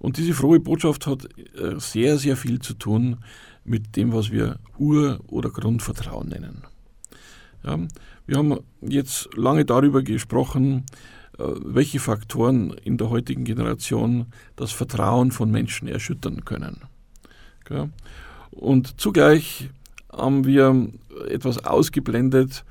Und 0.00 0.16
diese 0.16 0.32
frohe 0.32 0.60
Botschaft 0.60 1.06
hat 1.06 1.28
äh, 1.56 1.78
sehr, 1.78 2.18
sehr 2.18 2.36
viel 2.36 2.58
zu 2.60 2.74
tun 2.74 3.18
mit 3.64 3.96
dem, 3.96 4.12
was 4.12 4.30
wir 4.30 4.58
Ur- 4.78 5.20
oder 5.26 5.50
Grundvertrauen 5.50 6.28
nennen. 6.28 6.62
Wir 8.26 8.38
haben 8.38 8.58
jetzt 8.80 9.28
lange 9.36 9.66
darüber 9.66 10.02
gesprochen, 10.02 10.86
äh, 11.38 11.44
welche 11.62 12.00
Faktoren 12.00 12.72
in 12.82 12.96
der 12.96 13.10
heutigen 13.10 13.44
Generation 13.44 14.26
das 14.56 14.72
Vertrauen 14.72 15.30
von 15.30 15.50
Menschen 15.50 15.88
erschüttern 15.88 16.44
können. 16.44 16.82
Und 18.50 19.00
zugleich 19.00 19.70
haben 20.12 20.46
wir 20.46 20.88
etwas 21.28 21.64
ausgeblendet, 21.64 22.64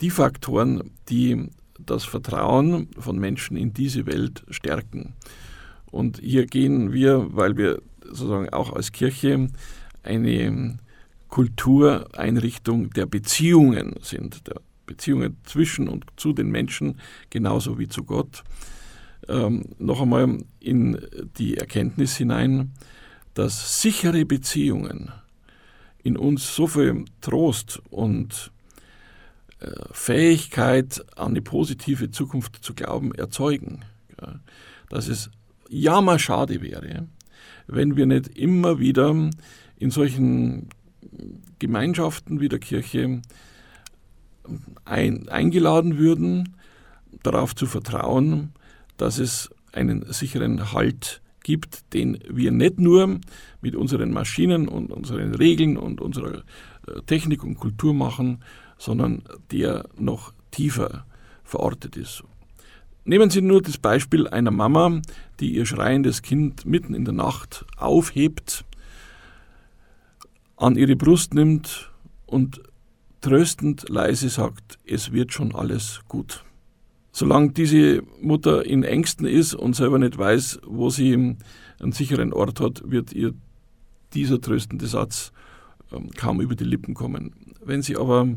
die 0.00 0.10
Faktoren, 0.10 0.90
die 1.08 1.48
das 1.78 2.04
Vertrauen 2.04 2.88
von 2.98 3.18
Menschen 3.18 3.56
in 3.56 3.72
diese 3.72 4.06
Welt 4.06 4.44
stärken. 4.50 5.14
Und 5.86 6.18
hier 6.18 6.46
gehen 6.46 6.92
wir, 6.92 7.34
weil 7.34 7.56
wir 7.56 7.80
sozusagen 8.02 8.50
auch 8.50 8.72
als 8.72 8.92
Kirche 8.92 9.48
eine 10.02 10.78
Kultureinrichtung 11.28 12.90
der 12.90 13.06
Beziehungen 13.06 13.94
sind, 14.02 14.46
der 14.46 14.60
Beziehungen 14.88 15.36
zwischen 15.44 15.88
und 15.88 16.06
zu 16.16 16.32
den 16.32 16.50
Menschen, 16.50 16.98
genauso 17.30 17.78
wie 17.78 17.88
zu 17.88 18.02
Gott, 18.02 18.42
ähm, 19.28 19.66
noch 19.78 20.00
einmal 20.00 20.38
in 20.58 20.98
die 21.38 21.56
Erkenntnis 21.56 22.16
hinein, 22.16 22.72
dass 23.34 23.80
sichere 23.80 24.24
Beziehungen 24.24 25.12
in 26.02 26.16
uns 26.16 26.56
so 26.56 26.66
viel 26.66 27.04
Trost 27.20 27.80
und 27.90 28.50
äh, 29.60 29.70
Fähigkeit, 29.92 31.04
an 31.16 31.34
die 31.34 31.40
positive 31.40 32.10
Zukunft 32.10 32.64
zu 32.64 32.74
glauben, 32.74 33.14
erzeugen. 33.14 33.84
Dass 34.88 35.06
es 35.06 35.30
ja 35.68 36.00
mal 36.00 36.18
schade 36.18 36.60
wäre, 36.60 37.06
wenn 37.68 37.94
wir 37.96 38.06
nicht 38.06 38.36
immer 38.36 38.80
wieder 38.80 39.14
in 39.76 39.90
solchen 39.92 40.68
Gemeinschaften 41.58 42.40
wie 42.40 42.48
der 42.48 42.58
Kirche 42.58 43.22
ein, 44.84 45.28
eingeladen 45.28 45.98
würden, 45.98 46.54
darauf 47.22 47.54
zu 47.54 47.66
vertrauen, 47.66 48.52
dass 48.96 49.18
es 49.18 49.50
einen 49.72 50.12
sicheren 50.12 50.72
Halt 50.72 51.20
gibt, 51.42 51.94
den 51.94 52.18
wir 52.28 52.52
nicht 52.52 52.78
nur 52.78 53.20
mit 53.60 53.74
unseren 53.74 54.12
Maschinen 54.12 54.68
und 54.68 54.92
unseren 54.92 55.34
Regeln 55.34 55.76
und 55.76 56.00
unserer 56.00 56.42
äh, 56.86 57.00
Technik 57.06 57.42
und 57.44 57.56
Kultur 57.56 57.94
machen, 57.94 58.42
sondern 58.76 59.22
der 59.50 59.88
noch 59.98 60.32
tiefer 60.50 61.06
verortet 61.44 61.96
ist. 61.96 62.22
Nehmen 63.04 63.30
Sie 63.30 63.40
nur 63.40 63.62
das 63.62 63.78
Beispiel 63.78 64.28
einer 64.28 64.50
Mama, 64.50 65.00
die 65.40 65.54
ihr 65.54 65.64
schreiendes 65.64 66.20
Kind 66.20 66.66
mitten 66.66 66.92
in 66.92 67.06
der 67.06 67.14
Nacht 67.14 67.64
aufhebt, 67.78 68.66
an 70.56 70.76
ihre 70.76 70.96
Brust 70.96 71.32
nimmt 71.32 71.90
und 72.26 72.60
tröstend 73.20 73.88
leise 73.88 74.28
sagt, 74.28 74.78
es 74.86 75.12
wird 75.12 75.32
schon 75.32 75.54
alles 75.54 76.00
gut. 76.08 76.44
Solange 77.12 77.50
diese 77.50 78.02
Mutter 78.20 78.64
in 78.64 78.84
Ängsten 78.84 79.26
ist 79.26 79.54
und 79.54 79.74
selber 79.74 79.98
nicht 79.98 80.18
weiß, 80.18 80.60
wo 80.64 80.90
sie 80.90 81.14
einen 81.14 81.92
sicheren 81.92 82.32
Ort 82.32 82.60
hat, 82.60 82.82
wird 82.84 83.12
ihr 83.12 83.34
dieser 84.14 84.40
tröstende 84.40 84.86
Satz 84.86 85.32
ähm, 85.92 86.10
kaum 86.16 86.40
über 86.40 86.54
die 86.54 86.64
Lippen 86.64 86.94
kommen. 86.94 87.34
Wenn 87.64 87.82
sie 87.82 87.96
aber 87.96 88.28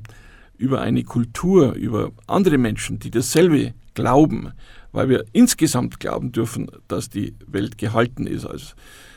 über 0.58 0.82
eine 0.82 1.04
Kultur, 1.04 1.74
über 1.74 2.12
andere 2.28 2.58
Menschen, 2.58 3.00
die 3.00 3.12
dasselbe 3.12 3.74
glauben, 3.94 4.52
weil 4.92 5.10
wir 5.10 5.26
insgesamt 5.34 6.00
glauben 6.00 6.32
dürfen, 6.32 6.70
dass 6.88 7.10
die 7.10 7.36
Welt 7.48 7.78
gehalten 7.78 8.28
ist 8.28 8.46
als, 8.46 8.76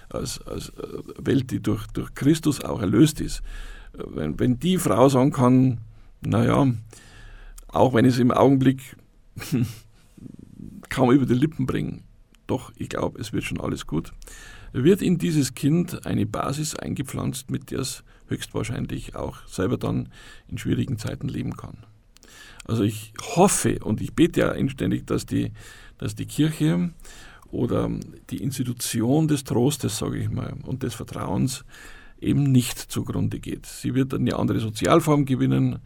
als, 0.09 0.41
als 0.47 0.71
äh, 0.71 1.03
Welt, 1.19 1.51
die 1.51 1.61
durch, 1.61 1.87
durch 1.89 2.15
Christus 2.15 2.63
auch 2.65 2.81
erlöst 2.81 3.21
ist. 3.21 3.43
Wenn, 3.97 4.39
wenn 4.39 4.59
die 4.59 4.79
Frau 4.79 5.09
sagen 5.09 5.33
kann, 5.33 5.79
naja, 6.21 6.67
auch 7.69 7.95
wenn 7.95 8.05
es 8.05 8.19
im 8.19 8.31
Augenblick 8.31 8.97
kaum 10.89 11.11
über 11.11 11.27
die 11.27 11.35
Lippen 11.35 11.67
bringen. 11.67 12.05
Doch 12.47 12.73
ich 12.77 12.89
glaube, 12.89 13.21
es 13.21 13.33
wird 13.33 13.45
schon 13.45 13.61
alles 13.61 13.87
gut. 13.87 14.13
Wird 14.73 15.03
in 15.03 15.19
dieses 15.19 15.55
Kind 15.55 16.07
eine 16.07 16.27
Basis 16.27 16.75
eingepflanzt, 16.75 17.51
mit 17.51 17.71
der 17.71 17.81
es 17.81 18.05
höchstwahrscheinlich 18.29 19.15
auch 19.15 19.47
selber 19.47 19.77
dann 19.77 20.09
in 20.49 20.59
schwierigen 20.59 20.99
Zeiten 20.99 21.29
leben 21.29 21.57
kann. 21.57 21.79
Also 22.65 22.83
ich 22.83 23.13
hoffe 23.37 23.79
und 23.81 24.01
ich 24.01 24.15
bete 24.15 24.41
ja 24.41 24.53
inständig, 24.53 25.07
dass 25.07 25.27
die, 25.27 25.53
dass 25.99 26.15
die 26.15 26.27
Kirche 26.27 26.91
oder 27.51 27.91
die 28.31 28.43
Institution 28.43 29.29
des 29.29 29.45
Trostes, 29.45 29.99
sage 29.99 30.19
ich 30.19 30.31
mal, 30.31 30.55
und 30.63 30.83
des 30.83 30.95
Vertrauens 30.95 31.65
eben 32.21 32.45
nicht 32.45 32.79
zugrunde 32.79 33.41
geht. 33.41 33.67
Sie 33.67 33.95
wird 33.95 34.15
eine 34.15 34.37
andere 34.37 34.61
Sozialform 34.61 35.25
gewinnen, 35.25 35.79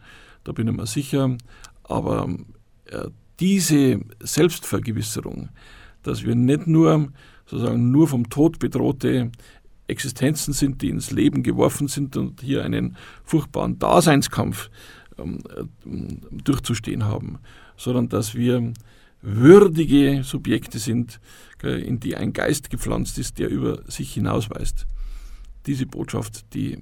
da 0.43 0.51
bin 0.51 0.67
ich 0.67 0.75
mir 0.75 0.87
sicher, 0.87 1.37
aber 1.83 2.29
äh, 2.85 3.07
diese 3.39 3.99
Selbstvergewisserung, 4.19 5.49
dass 6.03 6.23
wir 6.23 6.35
nicht 6.35 6.67
nur 6.67 7.11
sozusagen 7.45 7.91
nur 7.91 8.07
vom 8.07 8.29
Tod 8.29 8.59
bedrohte 8.59 9.31
Existenzen 9.87 10.53
sind, 10.53 10.81
die 10.81 10.89
ins 10.89 11.11
Leben 11.11 11.43
geworfen 11.43 11.87
sind 11.87 12.15
und 12.15 12.41
hier 12.41 12.63
einen 12.63 12.95
furchtbaren 13.23 13.79
Daseinskampf 13.79 14.69
ähm, 15.17 15.39
äh, 15.55 15.63
durchzustehen 16.43 17.05
haben, 17.05 17.39
sondern 17.75 18.07
dass 18.09 18.35
wir 18.35 18.73
würdige 19.21 20.23
Subjekte 20.23 20.79
sind, 20.79 21.19
in 21.61 21.99
die 21.99 22.15
ein 22.15 22.31
Geist 22.31 22.69
gepflanzt 22.69 23.17
ist, 23.17 23.37
der 23.37 23.49
über 23.49 23.83
sich 23.91 24.13
hinausweist. 24.13 24.87
Diese 25.69 25.85
Botschaft, 25.85 26.53
die, 26.55 26.79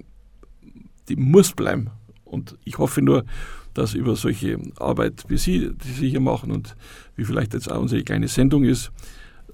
die 1.09 1.17
muss 1.17 1.51
bleiben. 1.51 1.89
Und 2.23 2.57
ich 2.63 2.77
hoffe 2.77 3.01
nur, 3.01 3.25
dass 3.73 3.93
über 3.93 4.15
solche 4.15 4.57
Arbeit, 4.79 5.25
wie 5.27 5.37
Sie, 5.37 5.71
die 5.73 5.91
Sie 5.91 6.09
hier 6.09 6.21
machen 6.21 6.51
und 6.51 6.77
wie 7.17 7.25
vielleicht 7.25 7.53
jetzt 7.53 7.69
auch 7.69 7.81
unsere 7.81 8.03
kleine 8.03 8.29
Sendung 8.29 8.63
ist, 8.63 8.91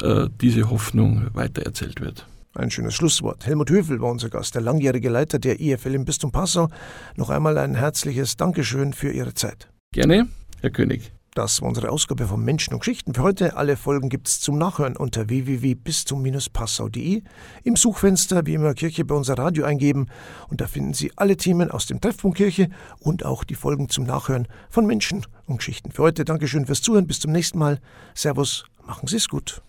äh, 0.01 0.27
diese 0.39 0.69
Hoffnung 0.69 1.27
weitererzählt 1.33 1.99
wird. 1.99 2.27
Ein 2.53 2.69
schönes 2.69 2.93
Schlusswort. 2.93 3.47
Helmut 3.47 3.71
Höfel 3.71 3.99
war 3.99 4.11
unser 4.11 4.29
Gast, 4.29 4.53
der 4.53 4.61
langjährige 4.61 5.09
Leiter 5.09 5.39
der 5.39 5.59
IFL 5.59 5.95
im 5.95 6.05
Bistum 6.05 6.31
Passau. 6.31 6.69
Noch 7.15 7.31
einmal 7.31 7.57
ein 7.57 7.73
herzliches 7.73 8.37
Dankeschön 8.37 8.93
für 8.93 9.11
Ihre 9.11 9.33
Zeit. 9.33 9.69
Gerne, 9.91 10.27
Herr 10.61 10.69
König. 10.69 11.11
Das 11.35 11.61
war 11.61 11.69
unsere 11.69 11.89
Ausgabe 11.89 12.27
von 12.27 12.43
Menschen 12.45 12.75
und 12.75 12.81
Geschichten 12.81 13.15
für 13.15 13.23
heute. 13.23 13.57
Alle 13.57 13.75
Folgen 13.75 14.09
gibt 14.09 14.27
es 14.27 14.39
zum 14.39 14.59
Nachhören 14.59 14.95
unter 14.95 15.29
www.bistum-passau.de. 15.29 17.23
Im 17.63 17.75
Suchfenster 17.75 18.45
wie 18.45 18.53
immer 18.53 18.75
Kirche 18.75 19.03
bei 19.03 19.15
unser 19.15 19.39
Radio 19.39 19.65
eingeben 19.65 20.09
und 20.49 20.61
da 20.61 20.67
finden 20.67 20.93
Sie 20.93 21.11
alle 21.15 21.35
Themen 21.35 21.71
aus 21.71 21.87
dem 21.87 21.99
Treffpunkt 21.99 22.37
Kirche 22.37 22.69
und 22.99 23.25
auch 23.25 23.43
die 23.43 23.55
Folgen 23.55 23.89
zum 23.89 24.03
Nachhören 24.03 24.47
von 24.69 24.85
Menschen 24.85 25.25
und 25.47 25.57
Geschichten. 25.57 25.91
Für 25.91 26.03
heute 26.03 26.23
Dankeschön 26.23 26.67
fürs 26.67 26.83
Zuhören. 26.83 27.07
Bis 27.07 27.19
zum 27.19 27.31
nächsten 27.31 27.57
Mal. 27.57 27.79
Servus, 28.13 28.65
machen 28.85 29.07
Sie 29.07 29.17
es 29.17 29.27
gut. 29.27 29.63